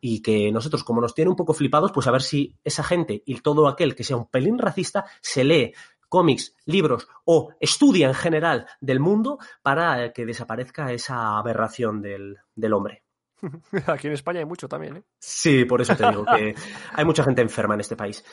y 0.00 0.20
que 0.20 0.52
nosotros, 0.52 0.84
como 0.84 1.00
nos 1.00 1.14
tiene 1.14 1.30
un 1.30 1.36
poco 1.36 1.54
flipados, 1.54 1.92
pues 1.92 2.06
a 2.06 2.10
ver 2.10 2.20
si 2.20 2.54
esa 2.62 2.84
gente 2.84 3.22
y 3.24 3.40
todo 3.40 3.68
aquel 3.68 3.94
que 3.94 4.04
sea 4.04 4.18
un 4.18 4.28
pelín 4.28 4.58
racista 4.58 5.06
se 5.22 5.44
lee 5.44 5.72
cómics, 6.10 6.54
libros 6.66 7.08
o 7.24 7.54
estudia 7.58 8.08
en 8.08 8.14
general 8.14 8.66
del 8.80 9.00
mundo 9.00 9.38
para 9.62 10.12
que 10.12 10.26
desaparezca 10.26 10.92
esa 10.92 11.38
aberración 11.38 12.02
del, 12.02 12.36
del 12.54 12.72
hombre. 12.74 13.02
Aquí 13.86 14.06
en 14.06 14.12
España 14.12 14.40
hay 14.40 14.46
mucho 14.46 14.68
también, 14.68 14.98
¿eh? 14.98 15.02
Sí, 15.18 15.64
por 15.64 15.80
eso 15.80 15.96
te 15.96 16.08
digo 16.08 16.24
que 16.24 16.54
hay 16.92 17.04
mucha 17.04 17.24
gente 17.24 17.42
enferma 17.42 17.74
en 17.74 17.80
este 17.80 17.96
país. 17.96 18.24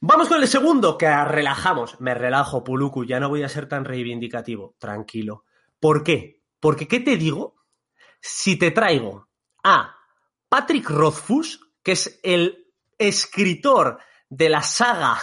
Vamos 0.00 0.28
con 0.28 0.40
el 0.40 0.46
segundo, 0.46 0.96
que 0.96 1.08
relajamos. 1.24 2.00
Me 2.00 2.14
relajo, 2.14 2.62
Puluku, 2.62 3.04
ya 3.04 3.18
no 3.18 3.28
voy 3.28 3.42
a 3.42 3.48
ser 3.48 3.68
tan 3.68 3.84
reivindicativo. 3.84 4.76
Tranquilo. 4.78 5.44
¿Por 5.80 6.04
qué? 6.04 6.40
Porque, 6.60 6.86
¿qué 6.86 7.00
te 7.00 7.16
digo? 7.16 7.56
Si 8.20 8.56
te 8.56 8.70
traigo 8.70 9.28
a 9.64 9.96
Patrick 10.48 10.88
Rothfuss, 10.88 11.60
que 11.82 11.92
es 11.92 12.20
el 12.22 12.68
escritor 12.96 13.98
de 14.28 14.48
la 14.48 14.62
saga 14.62 15.18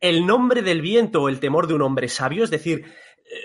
El 0.00 0.26
nombre 0.26 0.62
del 0.62 0.82
viento 0.82 1.22
o 1.22 1.28
El 1.28 1.40
temor 1.40 1.66
de 1.66 1.74
un 1.74 1.82
hombre 1.82 2.08
sabio, 2.08 2.44
es 2.44 2.50
decir, 2.50 2.84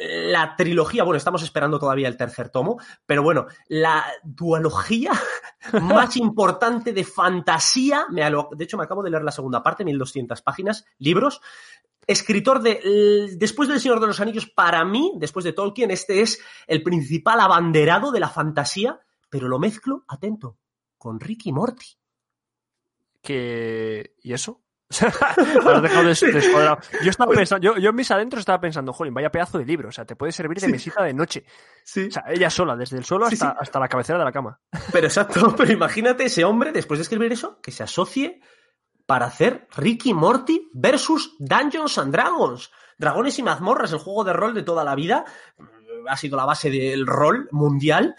la 0.01 0.55
trilogía, 0.55 1.03
bueno, 1.03 1.17
estamos 1.17 1.43
esperando 1.43 1.79
todavía 1.79 2.07
el 2.07 2.17
tercer 2.17 2.49
tomo, 2.49 2.79
pero 3.05 3.23
bueno, 3.23 3.47
la 3.67 4.05
duología 4.23 5.11
más 5.81 6.17
importante 6.17 6.93
de 6.93 7.03
fantasía, 7.03 8.05
de 8.09 8.63
hecho 8.63 8.77
me 8.77 8.83
acabo 8.83 9.03
de 9.03 9.09
leer 9.09 9.23
la 9.23 9.31
segunda 9.31 9.63
parte, 9.63 9.83
1200 9.83 10.41
páginas, 10.41 10.85
libros, 10.99 11.41
escritor 12.05 12.61
de, 12.61 13.35
después 13.37 13.67
del 13.67 13.79
Señor 13.79 13.99
de 13.99 14.07
los 14.07 14.19
Anillos, 14.19 14.47
para 14.47 14.85
mí, 14.85 15.13
después 15.17 15.43
de 15.43 15.53
Tolkien, 15.53 15.91
este 15.91 16.21
es 16.21 16.41
el 16.65 16.83
principal 16.83 17.39
abanderado 17.39 18.11
de 18.11 18.19
la 18.19 18.29
fantasía, 18.29 18.99
pero 19.29 19.47
lo 19.47 19.59
mezclo, 19.59 20.05
atento, 20.07 20.57
con 20.97 21.19
Ricky 21.19 21.51
Morty. 21.51 21.97
¿Qué? 23.21 24.15
¿Y 24.21 24.33
eso? 24.33 24.61
yo 27.03 27.09
estaba 27.09 27.33
pensando, 27.33 27.77
yo, 27.77 27.89
en 27.89 27.95
mis 27.95 28.09
adentros 28.09 28.39
estaba 28.39 28.61
pensando, 28.61 28.93
jolín, 28.93 29.13
vaya 29.13 29.29
pedazo 29.29 29.57
de 29.57 29.65
libro, 29.65 29.89
o 29.89 29.91
sea, 29.91 30.05
te 30.05 30.15
puede 30.15 30.31
servir 30.31 30.59
de 30.59 30.69
mesita 30.69 31.03
de 31.03 31.13
noche. 31.13 31.43
O 31.47 32.11
sea, 32.11 32.23
ella 32.29 32.49
sola, 32.49 32.75
desde 32.75 32.97
el 32.97 33.03
suelo 33.03 33.25
hasta, 33.25 33.57
hasta 33.59 33.79
la 33.79 33.89
cabecera 33.89 34.19
de 34.19 34.25
la 34.25 34.31
cama. 34.31 34.59
Pero 34.91 35.07
exacto, 35.07 35.53
pero 35.57 35.73
imagínate 35.73 36.25
ese 36.25 36.45
hombre, 36.45 36.71
después 36.71 36.99
de 36.99 37.03
escribir 37.03 37.33
eso, 37.33 37.59
que 37.61 37.71
se 37.71 37.83
asocie 37.83 38.39
para 39.05 39.25
hacer 39.25 39.67
Ricky 39.75 40.13
Morty 40.13 40.69
versus 40.73 41.35
Dungeons 41.39 41.97
and 41.97 42.13
Dragons. 42.13 42.71
Dragones 42.97 43.37
y 43.39 43.43
mazmorras, 43.43 43.91
el 43.91 43.99
juego 43.99 44.23
de 44.23 44.33
rol 44.33 44.53
de 44.53 44.63
toda 44.63 44.83
la 44.83 44.95
vida, 44.95 45.25
ha 46.07 46.17
sido 46.17 46.37
la 46.37 46.45
base 46.45 46.69
del 46.69 47.05
rol 47.05 47.49
mundial 47.51 48.15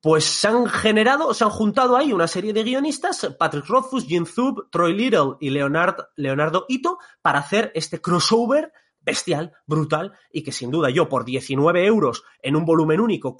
pues 0.00 0.24
se 0.24 0.48
han 0.48 0.66
generado, 0.66 1.34
se 1.34 1.44
han 1.44 1.50
juntado 1.50 1.96
ahí 1.96 2.12
una 2.12 2.28
serie 2.28 2.52
de 2.52 2.62
guionistas, 2.62 3.34
Patrick 3.38 3.66
Rothfuss, 3.66 4.06
Jim 4.06 4.24
Thub, 4.24 4.68
Troy 4.70 4.94
Little 4.94 5.36
y 5.40 5.50
Leonard, 5.50 5.96
Leonardo 6.16 6.66
Ito, 6.68 6.98
para 7.22 7.40
hacer 7.40 7.72
este 7.74 8.00
crossover 8.00 8.72
bestial, 9.00 9.52
brutal, 9.66 10.12
y 10.32 10.42
que 10.42 10.52
sin 10.52 10.70
duda 10.70 10.90
yo 10.90 11.08
por 11.08 11.24
19 11.24 11.86
euros 11.86 12.24
en 12.42 12.56
un 12.56 12.64
volumen 12.64 13.00
único, 13.00 13.36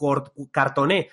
cartoné, 0.53 1.11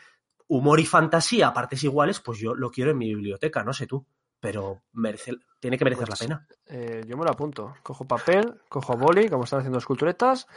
humor 0.47 0.79
y 0.79 0.85
fantasía 0.85 1.47
a 1.47 1.53
partes 1.53 1.83
iguales, 1.83 2.19
pues 2.19 2.39
yo 2.39 2.53
lo 2.53 2.69
quiero 2.69 2.91
en 2.91 2.97
mi 2.99 3.07
biblioteca, 3.07 3.63
no 3.63 3.73
sé 3.73 3.87
tú, 3.87 4.05
pero 4.39 4.83
merece, 4.91 5.33
tiene 5.59 5.77
que 5.77 5.83
merecer 5.83 6.07
la 6.07 6.15
pues, 6.15 6.19
pena. 6.19 6.47
Eh, 6.67 7.03
yo 7.07 7.17
me 7.17 7.23
lo 7.23 7.31
apunto, 7.31 7.73
cojo 7.81 8.05
papel, 8.05 8.61
cojo 8.69 8.95
boli, 8.95 9.27
como 9.27 9.45
están 9.45 9.59
haciendo 9.59 9.79
esculturetas, 9.79 10.47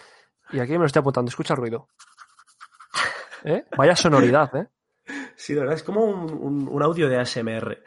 y 0.52 0.60
aquí 0.60 0.72
me 0.72 0.80
lo 0.80 0.86
estoy 0.86 1.00
apuntando, 1.00 1.30
escucha 1.30 1.54
el 1.54 1.60
ruido. 1.60 1.88
¿Eh? 3.44 3.64
Vaya 3.76 3.96
sonoridad, 3.96 4.54
¿eh? 4.56 4.68
Sí, 5.36 5.52
de 5.52 5.60
verdad, 5.60 5.76
es 5.76 5.82
como 5.82 6.04
un, 6.04 6.82
audio 6.82 7.08
de 7.08 7.18
ASMR. 7.18 7.82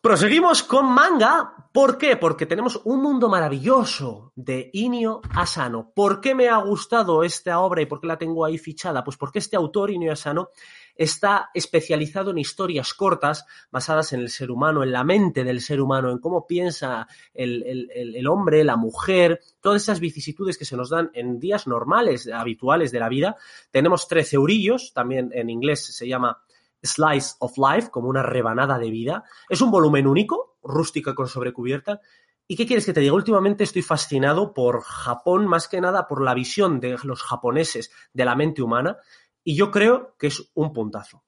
Proseguimos 0.00 0.62
con 0.62 0.86
manga. 0.86 1.54
¿Por 1.72 1.98
qué? 1.98 2.16
Porque 2.16 2.46
tenemos 2.46 2.80
un 2.84 3.02
mundo 3.02 3.28
maravilloso 3.28 4.32
de 4.34 4.70
Inio 4.72 5.20
Asano. 5.34 5.92
¿Por 5.94 6.20
qué 6.20 6.34
me 6.34 6.48
ha 6.48 6.56
gustado 6.58 7.24
esta 7.24 7.60
obra 7.60 7.82
y 7.82 7.86
por 7.86 8.00
qué 8.00 8.06
la 8.06 8.18
tengo 8.18 8.44
ahí 8.44 8.58
fichada? 8.58 9.02
Pues 9.04 9.16
porque 9.16 9.38
este 9.38 9.56
autor, 9.56 9.90
Inio 9.90 10.12
Asano, 10.12 10.50
está 10.96 11.50
especializado 11.54 12.30
en 12.30 12.38
historias 12.38 12.94
cortas 12.94 13.46
basadas 13.70 14.12
en 14.12 14.20
el 14.20 14.30
ser 14.30 14.50
humano, 14.50 14.82
en 14.82 14.92
la 14.92 15.04
mente 15.04 15.44
del 15.44 15.60
ser 15.60 15.80
humano, 15.80 16.10
en 16.10 16.18
cómo 16.18 16.46
piensa 16.46 17.06
el, 17.32 18.26
hombre, 18.28 18.64
la 18.64 18.76
mujer, 18.76 19.40
todas 19.60 19.82
esas 19.82 20.00
vicisitudes 20.00 20.56
que 20.56 20.64
se 20.64 20.76
nos 20.76 20.90
dan 20.90 21.10
en 21.14 21.40
días 21.40 21.66
normales, 21.66 22.28
habituales 22.28 22.92
de 22.92 23.00
la 23.00 23.08
vida. 23.08 23.36
Tenemos 23.70 24.06
13 24.08 24.36
eurillos, 24.36 24.92
también 24.92 25.30
en 25.34 25.50
inglés 25.50 25.84
se 25.84 26.06
llama 26.06 26.42
Slice 26.82 27.36
of 27.40 27.56
Life, 27.58 27.90
como 27.90 28.08
una 28.08 28.22
rebanada 28.22 28.78
de 28.78 28.90
vida. 28.90 29.24
Es 29.48 29.60
un 29.60 29.70
volumen 29.70 30.06
único, 30.06 30.56
rústica 30.62 31.14
con 31.14 31.28
sobrecubierta. 31.28 32.00
¿Y 32.46 32.56
qué 32.56 32.66
quieres 32.66 32.84
que 32.84 32.92
te 32.92 33.00
diga? 33.00 33.14
Últimamente 33.14 33.64
estoy 33.64 33.80
fascinado 33.80 34.52
por 34.52 34.82
Japón, 34.82 35.46
más 35.46 35.66
que 35.66 35.80
nada 35.80 36.06
por 36.06 36.22
la 36.22 36.34
visión 36.34 36.78
de 36.78 36.98
los 37.02 37.22
japoneses 37.22 37.90
de 38.12 38.24
la 38.26 38.34
mente 38.34 38.60
humana 38.60 38.98
y 39.44 39.54
yo 39.54 39.70
creo 39.70 40.16
que 40.18 40.28
es 40.28 40.50
un 40.54 40.72
puntazo 40.72 41.24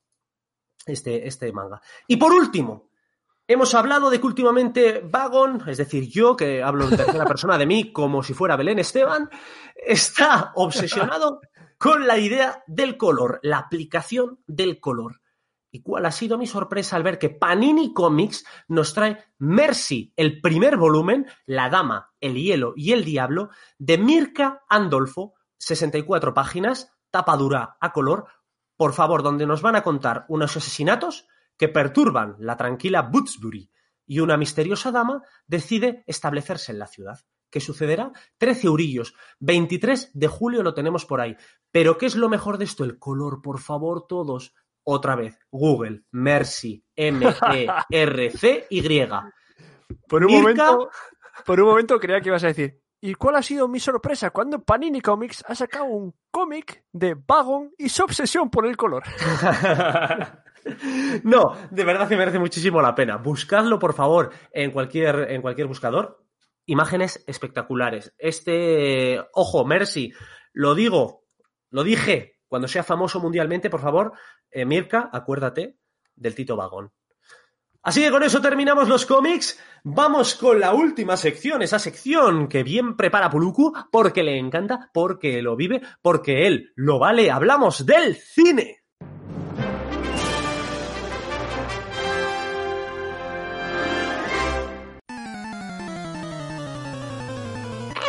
este, 0.87 1.28
este 1.28 1.52
manga. 1.52 1.80
Y 2.06 2.16
por 2.16 2.32
último, 2.32 2.90
hemos 3.46 3.75
hablado 3.75 4.11
de 4.11 4.18
que 4.18 4.26
últimamente 4.26 5.00
Vagon, 5.04 5.62
es 5.68 5.78
decir, 5.78 6.08
yo 6.08 6.37
que 6.37 6.62
hablo 6.62 6.88
en 6.88 6.96
tercera 6.96 7.25
persona 7.28 7.58
de 7.58 7.66
mí 7.66 7.92
como 7.92 8.23
si 8.23 8.35
fuera 8.35 8.56
Belén 8.56 8.78
Esteban, 8.78 9.28
está 9.75 10.52
obsesionado 10.54 11.40
con 11.78 12.06
la 12.06 12.18
idea 12.18 12.64
del 12.66 12.96
color, 12.96 13.38
la 13.42 13.58
aplicación 13.58 14.40
del 14.46 14.80
color. 14.80 15.20
¿Y 15.70 15.82
cuál 15.82 16.06
ha 16.06 16.12
sido 16.12 16.38
mi 16.38 16.46
sorpresa 16.46 16.96
al 16.96 17.02
ver 17.02 17.18
que 17.18 17.28
Panini 17.28 17.92
Comics 17.92 18.46
nos 18.68 18.94
trae 18.94 19.18
Mercy, 19.38 20.11
el 20.16 20.40
primer 20.40 20.78
volumen, 20.78 21.26
La 21.44 21.68
Dama, 21.68 22.14
el 22.20 22.37
Hielo 22.37 22.73
y 22.76 22.92
el 22.92 23.04
Diablo, 23.04 23.50
de 23.76 23.99
Mirka 23.99 24.64
Andolfo, 24.70 25.35
64 25.58 26.32
páginas, 26.32 26.96
tapa 27.16 27.35
dura 27.38 27.78
a 27.80 27.92
color, 27.94 28.26
por 28.76 28.92
favor, 28.92 29.23
donde 29.23 29.46
nos 29.46 29.62
van 29.62 29.75
a 29.75 29.82
contar 29.82 30.26
unos 30.28 30.54
asesinatos 30.54 31.26
que 31.56 31.66
perturban 31.66 32.37
la 32.38 32.58
tranquila 32.58 33.00
Bootsbury 33.00 33.70
y 34.06 34.20
una 34.20 34.37
misteriosa 34.37 34.92
dama 34.92 35.23
decide 35.46 36.04
establecerse 36.06 36.73
en 36.73 36.78
la 36.78 36.87
ciudad. 36.87 37.18
¿Qué 37.50 37.61
sucederá? 37.61 38.12
13 38.37 38.66
eurillos. 38.66 39.14
23 39.40 40.11
de 40.12 40.28
julio 40.28 40.62
lo 40.62 40.75
tenemos 40.75 41.06
por 41.06 41.23
ahí. 41.23 41.35
Pero 41.70 41.96
¿qué 41.96 42.04
es 42.04 42.16
lo 42.16 42.28
mejor 42.28 42.58
de 42.58 42.66
esto? 42.66 42.85
El 42.85 42.99
color, 42.99 43.40
por 43.40 43.61
favor, 43.61 44.06
todos. 44.06 44.52
Otra 44.85 45.16
vez, 45.16 45.38
Google, 45.50 46.02
Mercy, 46.11 46.85
M-E-R-C-Y. 46.96 47.49
Por 50.06 50.23
un, 50.23 50.32
momento, 50.32 50.90
por 51.46 51.61
un 51.62 51.68
momento 51.68 51.99
creía 51.99 52.20
que 52.20 52.28
ibas 52.28 52.44
a 52.44 52.49
decir, 52.49 52.82
¿Y 53.07 53.15
cuál 53.15 53.37
ha 53.37 53.43
sido 53.43 53.69
mi 53.69 53.79
sorpresa 53.79 54.31
cuando 54.31 54.65
Panini 54.65 55.01
Comics 55.01 55.45
ha 55.47 55.55
sacado 55.55 55.85
un 55.85 56.13
cómic 56.29 56.83
de 56.91 57.15
Vagon 57.15 57.73
y 57.79 57.89
su 57.89 58.03
obsesión 58.03 58.51
por 58.51 58.67
el 58.67 58.77
color? 58.77 59.05
no, 61.23 61.53
de 61.71 61.85
verdad 61.85 62.09
que 62.09 62.17
merece 62.17 62.41
muchísimo 62.41 62.83
la 62.83 62.97
pena. 62.97 63.19
Buscadlo, 63.19 63.79
por 63.79 63.95
favor, 63.95 64.33
en 64.51 64.73
cualquier, 64.73 65.31
en 65.31 65.41
cualquier 65.41 65.69
buscador. 65.69 66.21
Imágenes 66.65 67.23
espectaculares. 67.29 68.13
Este, 68.19 69.25
ojo, 69.35 69.65
Mercy, 69.65 70.13
lo 70.53 70.75
digo, 70.75 71.23
lo 71.71 71.85
dije, 71.85 72.41
cuando 72.49 72.67
sea 72.67 72.83
famoso 72.83 73.21
mundialmente, 73.21 73.71
por 73.71 73.83
favor, 73.83 74.15
eh, 74.51 74.65
Mirka, 74.65 75.11
acuérdate 75.13 75.79
del 76.17 76.35
Tito 76.35 76.57
Vagón. 76.57 76.91
Así 77.87 78.02
que 78.02 78.11
con 78.11 78.25
eso 78.25 78.40
terminamos 78.40 78.88
los 78.88 79.07
cómics. 79.07 79.61
Vamos 79.85 80.35
con 80.35 80.59
la 80.59 80.73
última 80.73 81.16
sección, 81.16 81.62
esa 81.62 81.78
sección 81.78 82.49
que 82.49 82.64
bien 82.64 82.97
prepara 82.97 83.31
Puluku 83.31 83.73
porque 83.93 84.25
le 84.25 84.40
encanta, 84.40 84.90
porque 84.93 85.40
lo 85.40 85.55
vive, 85.55 85.81
porque 86.02 86.49
él 86.49 86.73
lo 86.75 86.99
vale. 86.99 87.31
Hablamos 87.31 87.87
del 87.87 88.16
cine. 88.16 88.83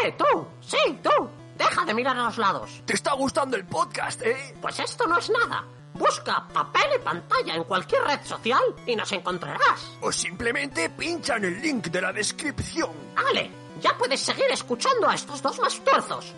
¡Eh, 0.03 0.15
tú! 0.17 0.48
¡Sí, 0.60 1.00
tú! 1.03 1.29
¡Deja 1.55 1.86
de 1.86 1.93
mirar 1.93 2.17
a 2.17 2.24
los 2.24 2.39
lados! 2.39 2.81
¿Te 2.84 2.93
está 2.96 3.13
gustando 3.13 3.55
el 3.55 3.67
podcast, 3.67 4.24
eh? 4.24 4.55
Pues 4.60 4.79
esto 4.79 5.05
no 5.05 5.19
es 5.19 5.29
nada. 5.29 5.63
Busca 5.98 6.48
papel 6.54 6.92
y 6.96 7.04
pantalla 7.04 7.56
en 7.56 7.63
cualquier 7.63 8.04
red 8.04 8.22
social 8.24 8.62
y 8.86 8.96
nos 8.96 9.12
encontrarás. 9.12 9.98
O 10.01 10.12
simplemente 10.12 10.89
pincha 10.92 11.38
en 11.38 11.46
el 11.46 11.62
link 11.62 11.88
de 11.88 12.01
la 12.01 12.13
descripción. 12.13 12.92
Ale, 13.16 13.50
ya 13.82 13.98
puedes 13.98 14.20
seguir 14.20 14.46
escuchando 14.51 15.10
a 15.10 15.16
estos 15.16 15.42
dos 15.42 15.60
mastuerzos. 15.60 16.34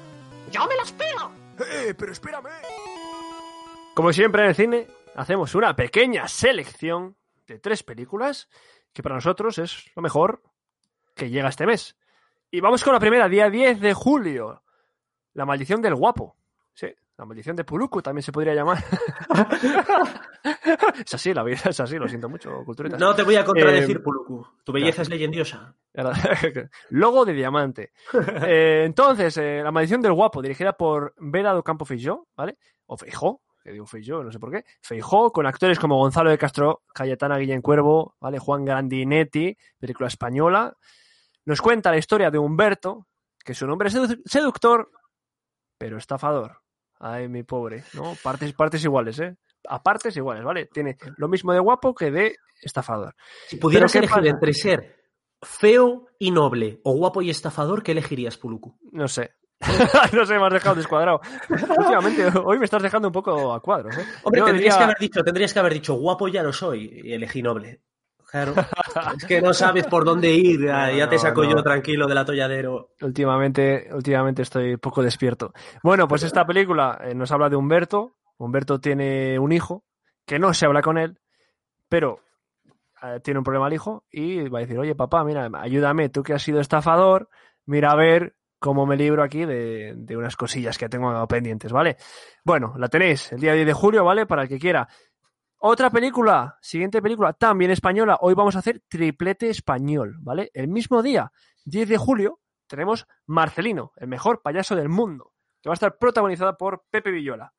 Yo 0.51 0.65
me 0.67 0.75
las 0.75 0.91
pido. 0.93 1.31
Eh, 1.71 1.93
pero 1.97 2.11
espérame. 2.11 2.49
Como 3.93 4.13
siempre 4.13 4.43
en 4.43 4.49
el 4.49 4.55
cine, 4.55 4.87
hacemos 5.15 5.53
una 5.55 5.75
pequeña 5.75 6.27
selección 6.27 7.17
de 7.47 7.59
tres 7.59 7.83
películas 7.83 8.47
que 8.93 9.03
para 9.03 9.15
nosotros 9.15 9.57
es 9.57 9.91
lo 9.95 10.01
mejor 10.01 10.41
que 11.15 11.29
llega 11.29 11.49
este 11.49 11.65
mes. 11.65 11.97
Y 12.49 12.61
vamos 12.61 12.83
con 12.83 12.93
la 12.93 12.99
primera, 12.99 13.27
día 13.27 13.49
10 13.49 13.81
de 13.81 13.93
julio. 13.93 14.63
La 15.33 15.45
maldición 15.45 15.81
del 15.81 15.95
guapo. 15.95 16.37
Sí, 16.73 16.87
la 17.19 17.25
maldición 17.25 17.55
de 17.57 17.65
Puluku 17.65 18.01
también 18.01 18.23
se 18.23 18.31
podría 18.31 18.55
llamar. 18.55 18.77
es 21.05 21.13
así, 21.13 21.33
la 21.33 21.43
vida 21.43 21.59
es 21.65 21.79
así, 21.79 21.97
lo 21.97 22.07
siento 22.07 22.29
mucho, 22.29 22.63
cultureta. 22.65 22.97
No 22.97 23.13
te 23.13 23.23
voy 23.23 23.35
a 23.35 23.43
contradecir, 23.43 23.97
Eh, 23.97 23.99
Puluku. 23.99 24.45
Tu 24.63 24.71
belleza 24.71 25.01
es 25.01 25.09
leyendiosa. 25.09 25.75
Logo 26.89 27.25
de 27.25 27.33
diamante. 27.33 27.91
Eh, 28.47 28.83
entonces, 28.85 29.35
eh, 29.37 29.61
La 29.63 29.71
maldición 29.71 30.01
del 30.01 30.13
guapo, 30.13 30.41
dirigida 30.41 30.73
por 30.73 31.13
Vera 31.17 31.51
do 31.51 31.63
Campo 31.63 31.83
Feijó, 31.85 32.27
¿vale? 32.37 32.57
O 32.85 32.95
Feijó, 32.97 33.41
que 33.61 33.71
digo 33.73 33.85
Feijó, 33.85 34.23
no 34.23 34.31
sé 34.31 34.39
por 34.39 34.51
qué. 34.51 34.63
Feijó, 34.81 35.31
con 35.31 35.45
actores 35.45 35.77
como 35.77 35.97
Gonzalo 35.97 36.29
de 36.29 36.37
Castro, 36.37 36.83
Cayetana 36.93 37.37
Guillén 37.37 37.61
Cuervo, 37.61 38.15
¿vale? 38.21 38.39
Juan 38.39 38.63
Grandinetti, 38.63 39.57
película 39.77 40.07
española. 40.07 40.73
Nos 41.45 41.61
cuenta 41.61 41.91
la 41.91 41.97
historia 41.97 42.31
de 42.31 42.39
Humberto, 42.39 43.07
que 43.43 43.53
su 43.53 43.67
nombre 43.67 43.89
es 43.89 43.95
sedu- 43.97 44.21
seductor, 44.25 44.89
pero 45.77 45.97
estafador. 45.97 46.61
Ay, 46.99 47.27
mi 47.29 47.43
pobre, 47.43 47.83
¿no? 47.93 48.13
Partes, 48.21 48.51
partes 48.53 48.83
iguales, 48.83 49.19
¿eh? 49.19 49.37
A 49.67 49.81
partes 49.81 50.15
iguales, 50.17 50.43
¿vale? 50.43 50.65
Tiene 50.67 50.97
lo 51.17 51.27
mismo 51.27 51.53
de 51.53 51.59
guapo 51.59 51.93
que 51.95 52.11
de 52.11 52.35
estafador. 52.61 53.15
Si 53.47 53.55
pudieras 53.57 53.91
Pero 53.91 54.07
¿qué 54.07 54.13
elegir 54.13 54.29
entre 54.31 54.53
ser 54.53 54.95
feo 55.41 56.07
y 56.19 56.31
noble 56.31 56.81
o 56.83 56.93
guapo 56.93 57.21
y 57.21 57.29
estafador, 57.29 57.81
¿qué 57.83 57.93
elegirías, 57.93 58.37
Puluku? 58.37 58.77
No 58.91 59.07
sé. 59.07 59.35
no 60.13 60.25
sé, 60.25 60.37
me 60.37 60.45
has 60.45 60.53
dejado 60.53 60.75
descuadrado. 60.75 61.21
Últimamente, 61.49 62.25
hoy 62.43 62.59
me 62.59 62.65
estás 62.65 62.81
dejando 62.81 63.09
un 63.09 63.13
poco 63.13 63.53
a 63.53 63.61
cuadros. 63.61 63.97
¿eh? 63.97 64.05
Hombre, 64.23 64.39
Yo 64.39 64.45
tendrías 64.45 64.73
diría- 64.73 64.77
que 64.77 64.83
haber 64.83 64.97
dicho, 64.99 65.23
tendrías 65.23 65.53
que 65.53 65.59
haber 65.59 65.73
dicho, 65.73 65.93
guapo 65.95 66.27
ya 66.27 66.43
lo 66.43 66.53
soy, 66.53 67.01
y 67.03 67.13
elegí 67.13 67.41
noble. 67.41 67.81
Claro. 68.31 68.53
es 69.17 69.25
que 69.25 69.41
no 69.41 69.53
sabes 69.53 69.87
por 69.87 70.05
dónde 70.05 70.31
ir, 70.31 70.65
ya, 70.65 70.91
No, 70.91 71.09
te 71.09 71.17
saco 71.17 71.43
no. 71.43 71.49
yo 71.51 71.63
tranquilo 71.63 72.07
del 72.07 72.17
atolladero. 72.19 72.89
Últimamente, 73.01 73.89
últimamente 73.91 74.41
estoy 74.43 74.77
poco 74.77 75.01
despierto. 75.01 75.51
Bueno, 75.83 76.07
pues 76.07 76.23
esta 76.23 76.45
película 76.45 76.99
eh, 77.03 77.15
nos 77.15 77.31
habla 77.31 77.49
de 77.49 77.55
Humberto. 77.55 78.15
Humberto 78.37 78.79
tiene 78.79 79.37
un 79.39 79.51
hijo 79.51 79.83
que 80.25 80.39
no 80.39 80.53
se 80.53 80.65
habla 80.65 80.81
con 80.81 80.97
él, 80.97 81.19
pero 81.89 82.19
eh, 83.01 83.19
tiene 83.23 83.39
un 83.39 83.43
problema 83.43 83.67
el 83.67 83.73
hijo 83.73 84.03
y 84.11 84.47
va 84.47 84.59
a 84.59 84.61
decir, 84.61 84.77
oye 84.77 84.95
papá, 84.95 85.23
mira, 85.23 85.49
ayúdame, 85.55 86.09
tú 86.09 86.21
que 86.23 86.33
has 86.33 86.43
sido 86.43 86.59
estafador, 86.59 87.29
mira 87.65 87.91
a 87.91 87.95
ver 87.95 88.35
cómo 88.59 88.85
me 88.85 88.95
libro 88.97 89.23
aquí 89.23 89.45
de, 89.45 89.93
de 89.95 90.17
unas 90.17 90.35
cosillas 90.35 90.77
que 90.77 90.89
tengo 90.89 91.25
pendientes, 91.27 91.71
¿vale? 91.71 91.97
Bueno, 92.43 92.73
la 92.77 92.89
tenéis 92.89 93.31
el 93.31 93.39
día 93.39 93.53
10 93.53 93.65
de 93.65 93.73
julio, 93.73 94.03
¿vale? 94.03 94.25
Para 94.25 94.43
el 94.43 94.49
que 94.49 94.59
quiera. 94.59 94.87
Otra 95.61 95.89
película, 95.89 96.57
siguiente 96.61 97.01
película, 97.01 97.33
también 97.33 97.69
española. 97.71 98.17
Hoy 98.21 98.33
vamos 98.33 98.55
a 98.55 98.59
hacer 98.59 98.81
triplete 98.87 99.49
español, 99.49 100.15
¿vale? 100.21 100.49
El 100.53 100.69
mismo 100.69 101.03
día, 101.03 101.33
10 101.65 101.89
de 101.89 101.97
julio, 101.97 102.39
tenemos 102.65 103.07
Marcelino, 103.25 103.91
el 103.97 104.07
mejor 104.07 104.41
payaso 104.41 104.77
del 104.77 104.87
mundo, 104.87 105.33
que 105.61 105.67
va 105.67 105.73
a 105.73 105.75
estar 105.75 105.97
protagonizada 105.97 106.55
por 106.55 106.85
Pepe 106.89 107.11
Villola. 107.11 107.53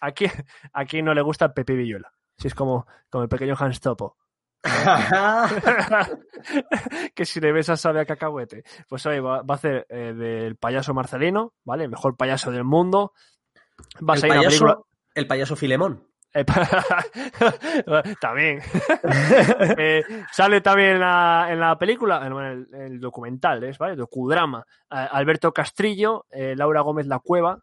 ¿A 0.00 0.10
quién, 0.10 0.32
a 0.72 0.84
quién 0.84 1.04
no 1.04 1.14
le 1.14 1.22
gusta 1.22 1.54
Pepe 1.54 1.74
Villola? 1.74 2.12
Si 2.36 2.48
es 2.48 2.56
como, 2.56 2.88
como 3.08 3.22
el 3.22 3.28
pequeño 3.28 3.54
Hans 3.56 3.80
Topo. 3.80 4.16
que 7.14 7.24
si 7.24 7.38
le 7.38 7.52
besas 7.52 7.80
sabe 7.80 8.00
a 8.00 8.04
cacahuete. 8.04 8.64
Pues 8.88 9.06
hoy 9.06 9.20
va, 9.20 9.42
va 9.42 9.54
a 9.54 9.58
hacer 9.58 9.86
eh, 9.88 10.12
del 10.12 10.56
payaso 10.56 10.92
Marcelino, 10.92 11.54
¿vale? 11.64 11.84
El 11.84 11.90
mejor 11.90 12.16
payaso 12.16 12.50
del 12.50 12.64
mundo. 12.64 13.12
Va 14.02 14.14
a 14.14 14.16
el, 14.16 14.22
ser 14.22 14.32
una 14.32 14.40
película. 14.40 14.74
payaso, 14.74 14.88
el 15.14 15.28
payaso 15.28 15.54
Filemón. 15.54 16.07
Eh, 16.34 16.44
también. 18.20 18.60
Eh, 19.80 20.02
sale 20.32 20.60
también 20.60 20.90
en 20.90 21.00
la, 21.00 21.46
en 21.50 21.60
la 21.60 21.78
película, 21.78 22.26
en 22.26 22.32
el, 22.32 22.74
el 22.74 23.00
documental, 23.00 23.62
¿es? 23.64 23.78
¿vale? 23.78 23.96
Docudrama. 23.96 24.64
eh, 24.90 25.06
Alberto 25.10 25.52
Castrillo, 25.52 26.26
Laura 26.30 26.80
Gómez 26.80 27.06
La 27.06 27.18
Cueva, 27.20 27.62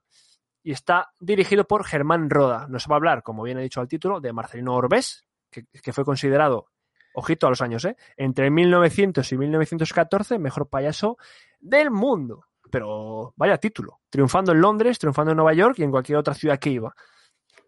y 0.63 0.71
está 0.71 1.09
dirigido 1.19 1.65
por 1.65 1.83
Germán 1.83 2.29
Roda. 2.29 2.67
Nos 2.69 2.87
va 2.87 2.95
a 2.95 2.97
hablar, 2.97 3.23
como 3.23 3.43
bien 3.43 3.59
he 3.59 3.63
dicho 3.63 3.81
al 3.81 3.87
título, 3.87 4.19
de 4.19 4.33
Marcelino 4.33 4.73
Orbés, 4.75 5.25
que, 5.51 5.65
que 5.83 5.93
fue 5.93 6.03
considerado, 6.05 6.67
ojito 7.13 7.47
a 7.47 7.49
los 7.49 7.61
años, 7.61 7.85
¿eh? 7.85 7.95
entre 8.17 8.49
1900 8.49 9.31
y 9.31 9.37
1914, 9.37 10.39
mejor 10.39 10.69
payaso 10.69 11.17
del 11.59 11.91
mundo. 11.91 12.45
Pero 12.71 13.33
vaya 13.35 13.57
título, 13.57 14.01
triunfando 14.09 14.51
en 14.51 14.61
Londres, 14.61 14.97
triunfando 14.97 15.31
en 15.31 15.37
Nueva 15.37 15.53
York 15.53 15.75
y 15.79 15.83
en 15.83 15.91
cualquier 15.91 16.17
otra 16.17 16.33
ciudad 16.33 16.57
que 16.59 16.71
iba. 16.71 16.95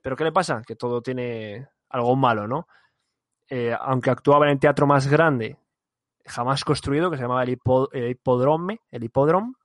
Pero 0.08 0.16
¿qué 0.16 0.24
le 0.24 0.32
pasa? 0.32 0.62
Que 0.66 0.78
todo 0.78 1.02
tiene 1.02 1.68
algo 1.90 2.16
malo, 2.16 2.48
¿no? 2.48 2.66
Eh, 3.50 3.76
aunque 3.78 4.10
actuaba 4.10 4.46
en 4.46 4.54
el 4.54 4.60
teatro 4.60 4.88
más 4.88 5.06
grande 5.10 5.58
jamás 6.26 6.64
construido, 6.64 7.12
que 7.12 7.18
se 7.18 7.24
llamaba 7.24 7.44
el, 7.44 7.58
hipo- 7.60 7.90
el 7.92 8.12
hipodrome, 8.12 8.80
el 8.90 9.04
hipódromo, 9.04 9.56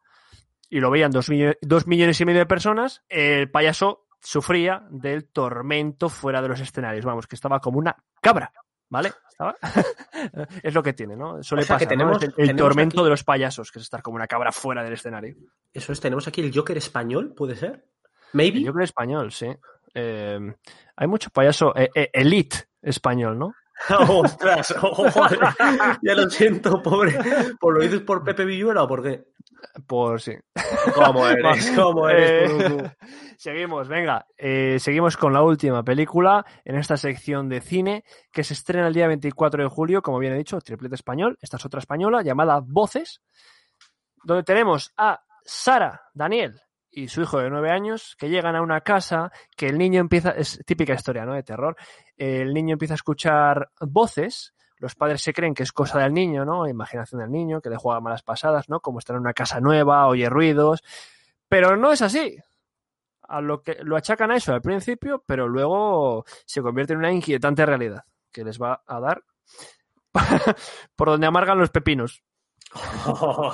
y 0.68 0.81
lo 0.81 0.90
veían 0.90 1.12
dos, 1.12 1.28
millo- 1.31 1.57
dos 1.62 1.87
millones 1.87 2.20
y 2.20 2.24
medio 2.24 2.40
de 2.40 2.46
personas, 2.46 3.05
el 3.09 3.52
payaso 3.52 4.09
sufría 4.20 4.85
del 4.90 5.28
tormento 5.28 6.09
fuera 6.09 6.42
de 6.42 6.48
los 6.48 6.59
escenarios. 6.59 7.05
Vamos, 7.05 7.28
que 7.28 7.37
estaba 7.37 7.61
como 7.61 7.78
una 7.78 7.94
cabra, 8.20 8.52
¿vale? 8.88 9.12
Estaba- 9.31 9.55
es 10.64 10.74
lo 10.74 10.83
que 10.83 10.92
tiene, 10.92 11.14
¿no? 11.14 11.40
Suele 11.44 11.62
O 11.62 11.66
sea, 11.68 11.76
que 11.78 11.85
pasar, 11.87 11.98
¿no? 11.98 12.18
tenemos- 12.18 12.22
el, 12.24 12.28
el 12.31 12.35
tenemos 12.48 12.59
tormento 12.62 12.96
aquí- 12.98 13.05
de 13.05 13.11
los 13.11 13.22
payasos, 13.22 13.70
que 13.70 13.78
es 13.78 13.85
estar 13.85 14.02
como 14.02 14.16
una 14.16 14.26
cabra 14.26 14.50
fuera 14.50 14.83
del 14.83 14.94
escenario. 14.94 15.37
Eso 15.72 15.92
es, 15.92 16.00
tenemos 16.00 16.26
aquí 16.26 16.40
el 16.40 16.52
Joker 16.52 16.76
español, 16.76 17.33
¿puede 17.33 17.55
ser? 17.55 17.87
Maybe. 18.33 18.61
Yo 18.62 18.72
creo 18.72 18.83
español, 18.85 19.31
sí. 19.31 19.46
Eh, 19.94 20.38
hay 20.96 21.07
mucho 21.07 21.31
payaso 21.31 21.76
eh, 21.76 21.90
eh, 21.94 22.11
elite 22.12 22.68
español, 22.81 23.38
¿no? 23.38 23.55
¡Ostras! 24.09 24.74
oh, 24.83 24.94
joder. 25.11 25.38
ya 26.02 26.14
lo 26.14 26.31
siento, 26.31 26.83
pobre. 26.83 27.18
¿Por 27.59 27.74
lo 27.74 27.83
dices 27.83 28.00
por 28.00 28.22
Pepe 28.22 28.44
Villuela 28.44 28.85
o 28.85 28.88
por 28.88 29.02
qué? 29.02 29.24
Por 29.87 30.20
sí. 30.20 30.35
¿Cómo 30.94 31.26
eres? 31.28 31.70
¿Cómo 31.72 32.09
eres? 32.09 32.50
Eh, 32.50 32.96
seguimos, 33.37 33.88
venga. 33.88 34.26
Eh, 34.37 34.78
seguimos 34.78 35.16
con 35.16 35.33
la 35.33 35.42
última 35.42 35.83
película 35.83 36.44
en 36.64 36.76
esta 36.76 36.96
sección 36.96 37.48
de 37.48 37.61
cine 37.61 38.05
que 38.31 38.44
se 38.44 38.55
estrena 38.55 38.88
el 38.88 38.94
día 38.94 39.09
24 39.09 39.62
de 39.62 39.68
julio, 39.68 40.02
como 40.02 40.18
bien 40.18 40.35
he 40.35 40.38
dicho, 40.38 40.61
triplete 40.61 40.94
español. 40.94 41.38
Esta 41.40 41.57
es 41.57 41.64
otra 41.64 41.81
española 41.81 42.22
llamada 42.22 42.61
Voces, 42.64 43.20
donde 44.24 44.42
tenemos 44.42 44.92
a 44.96 45.20
Sara, 45.44 46.02
Daniel 46.14 46.62
y 46.92 47.09
su 47.09 47.22
hijo 47.22 47.38
de 47.38 47.48
nueve 47.48 47.70
años 47.70 48.14
que 48.18 48.28
llegan 48.28 48.55
a 48.55 48.61
una 48.61 48.83
casa 48.83 49.33
que 49.57 49.66
el 49.66 49.78
niño 49.78 50.00
empieza, 50.00 50.33
es 50.33 50.62
típica 50.66 50.92
historia, 50.92 51.24
¿no? 51.24 51.33
De 51.33 51.42
terror. 51.42 51.74
El 52.16 52.52
niño 52.52 52.74
empieza 52.74 52.94
a 52.94 52.96
escuchar 52.96 53.70
voces. 53.81 54.55
Los 54.76 54.94
padres 54.94 55.22
se 55.22 55.33
creen 55.33 55.55
que 55.55 55.62
es 55.62 55.72
cosa 55.72 56.00
del 56.00 56.12
niño, 56.12 56.44
¿no? 56.44 56.68
Imaginación 56.68 57.22
del 57.22 57.31
niño, 57.31 57.62
que 57.62 57.70
le 57.70 57.76
juega 57.76 58.00
malas 58.00 58.22
pasadas, 58.22 58.68
¿no? 58.68 58.81
Como 58.81 58.98
estar 58.98 59.16
en 59.16 59.22
una 59.22 59.33
casa 59.33 59.59
nueva, 59.61 60.07
oye 60.07 60.28
ruidos. 60.28 60.83
Pero 61.48 61.76
no 61.76 61.92
es 61.92 62.02
así. 62.02 62.37
A 63.22 63.40
lo 63.40 63.62
que 63.62 63.78
lo 63.83 63.96
achacan 63.96 64.31
a 64.31 64.37
eso 64.37 64.52
al 64.52 64.61
principio, 64.61 65.24
pero 65.26 65.48
luego 65.48 66.24
se 66.44 66.61
convierte 66.61 66.92
en 66.92 66.98
una 66.98 67.11
inquietante 67.11 67.64
realidad 67.64 68.05
que 68.31 68.44
les 68.44 68.61
va 68.61 68.83
a 68.87 69.00
dar 69.00 69.22
por 70.96 71.09
donde 71.09 71.26
amargan 71.26 71.59
los 71.59 71.70
pepinos. 71.70 72.22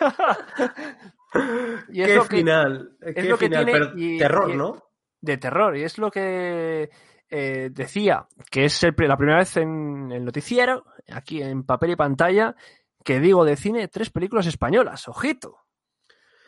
Y 1.90 2.02
es 2.02 2.08
qué 2.08 2.14
lo 2.16 2.22
que- 2.26 2.36
final, 2.36 2.96
es 3.00 3.14
qué 3.14 3.22
lo 3.24 3.38
que 3.38 3.46
final, 3.46 3.64
tiene 3.64 3.78
pero 3.80 3.92
y- 3.98 4.18
terror, 4.18 4.50
y- 4.50 4.56
¿no? 4.56 4.84
de 5.20 5.36
terror. 5.36 5.76
Y 5.76 5.82
es 5.82 5.98
lo 5.98 6.10
que 6.10 6.90
eh, 7.30 7.70
decía, 7.72 8.26
que 8.50 8.64
es 8.66 8.82
el 8.84 8.94
la 8.96 9.16
primera 9.16 9.38
vez 9.38 9.56
en 9.56 10.10
el 10.12 10.24
noticiero, 10.24 10.84
aquí 11.10 11.42
en 11.42 11.64
papel 11.64 11.90
y 11.90 11.96
pantalla, 11.96 12.54
que 13.04 13.20
digo 13.20 13.44
de 13.44 13.56
cine 13.56 13.88
tres 13.88 14.10
películas 14.10 14.46
españolas. 14.46 15.08
Ojito. 15.08 15.58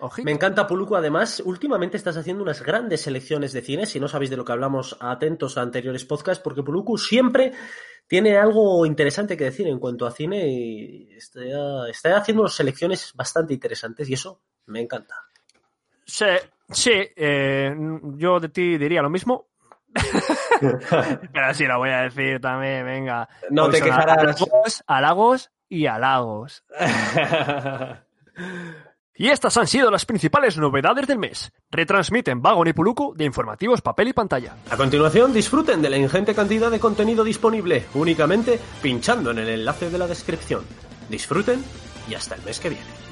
Ojito. 0.02 0.24
Me 0.24 0.32
encanta 0.32 0.66
Puluco, 0.66 0.96
además, 0.96 1.42
últimamente 1.44 1.98
estás 1.98 2.16
haciendo 2.16 2.42
unas 2.42 2.62
grandes 2.62 3.02
selecciones 3.02 3.52
de 3.52 3.60
cine, 3.60 3.84
si 3.84 4.00
no 4.00 4.08
sabéis 4.08 4.30
de 4.30 4.38
lo 4.38 4.44
que 4.46 4.52
hablamos, 4.52 4.96
atentos 5.00 5.58
a 5.58 5.62
anteriores 5.62 6.06
podcasts, 6.06 6.42
porque 6.42 6.62
Puluco 6.62 6.96
siempre 6.96 7.52
tiene 8.06 8.38
algo 8.38 8.86
interesante 8.86 9.36
que 9.36 9.44
decir 9.44 9.68
en 9.68 9.78
cuanto 9.78 10.06
a 10.06 10.10
cine 10.10 10.48
y 10.48 11.12
está, 11.14 11.40
está 11.90 12.16
haciendo 12.16 12.48
selecciones 12.48 13.12
bastante 13.14 13.52
interesantes 13.52 14.08
y 14.08 14.14
eso 14.14 14.40
me 14.70 14.80
encanta. 14.80 15.14
Sí, 16.04 16.26
sí, 16.70 16.92
eh, 17.16 17.74
yo 18.16 18.40
de 18.40 18.48
ti 18.48 18.78
diría 18.78 19.02
lo 19.02 19.10
mismo. 19.10 19.48
Pero 20.60 21.54
sí 21.54 21.66
lo 21.66 21.78
voy 21.78 21.90
a 21.90 22.02
decir 22.02 22.40
también, 22.40 22.84
venga. 22.84 23.28
No 23.50 23.68
te 23.68 23.82
quejarás. 23.82 24.18
Halagos, 24.18 24.84
halagos 24.86 25.50
y 25.68 25.86
halagos. 25.86 26.64
Y 29.20 29.28
estas 29.28 29.54
han 29.58 29.66
sido 29.66 29.90
las 29.90 30.06
principales 30.06 30.56
novedades 30.56 31.06
del 31.06 31.18
mes. 31.18 31.52
Retransmiten 31.70 32.40
Vagon 32.40 32.68
y 32.68 32.72
Puluco 32.72 33.12
de 33.14 33.26
informativos 33.26 33.82
papel 33.82 34.08
y 34.08 34.12
pantalla. 34.14 34.56
A 34.70 34.78
continuación, 34.78 35.34
disfruten 35.34 35.82
de 35.82 35.90
la 35.90 35.98
ingente 35.98 36.34
cantidad 36.34 36.70
de 36.70 36.80
contenido 36.80 37.22
disponible 37.22 37.84
únicamente 37.92 38.58
pinchando 38.80 39.32
en 39.32 39.40
el 39.40 39.50
enlace 39.50 39.90
de 39.90 39.98
la 39.98 40.06
descripción. 40.06 40.64
Disfruten 41.10 41.62
y 42.08 42.14
hasta 42.14 42.36
el 42.36 42.42
mes 42.44 42.60
que 42.60 42.70
viene. 42.70 43.09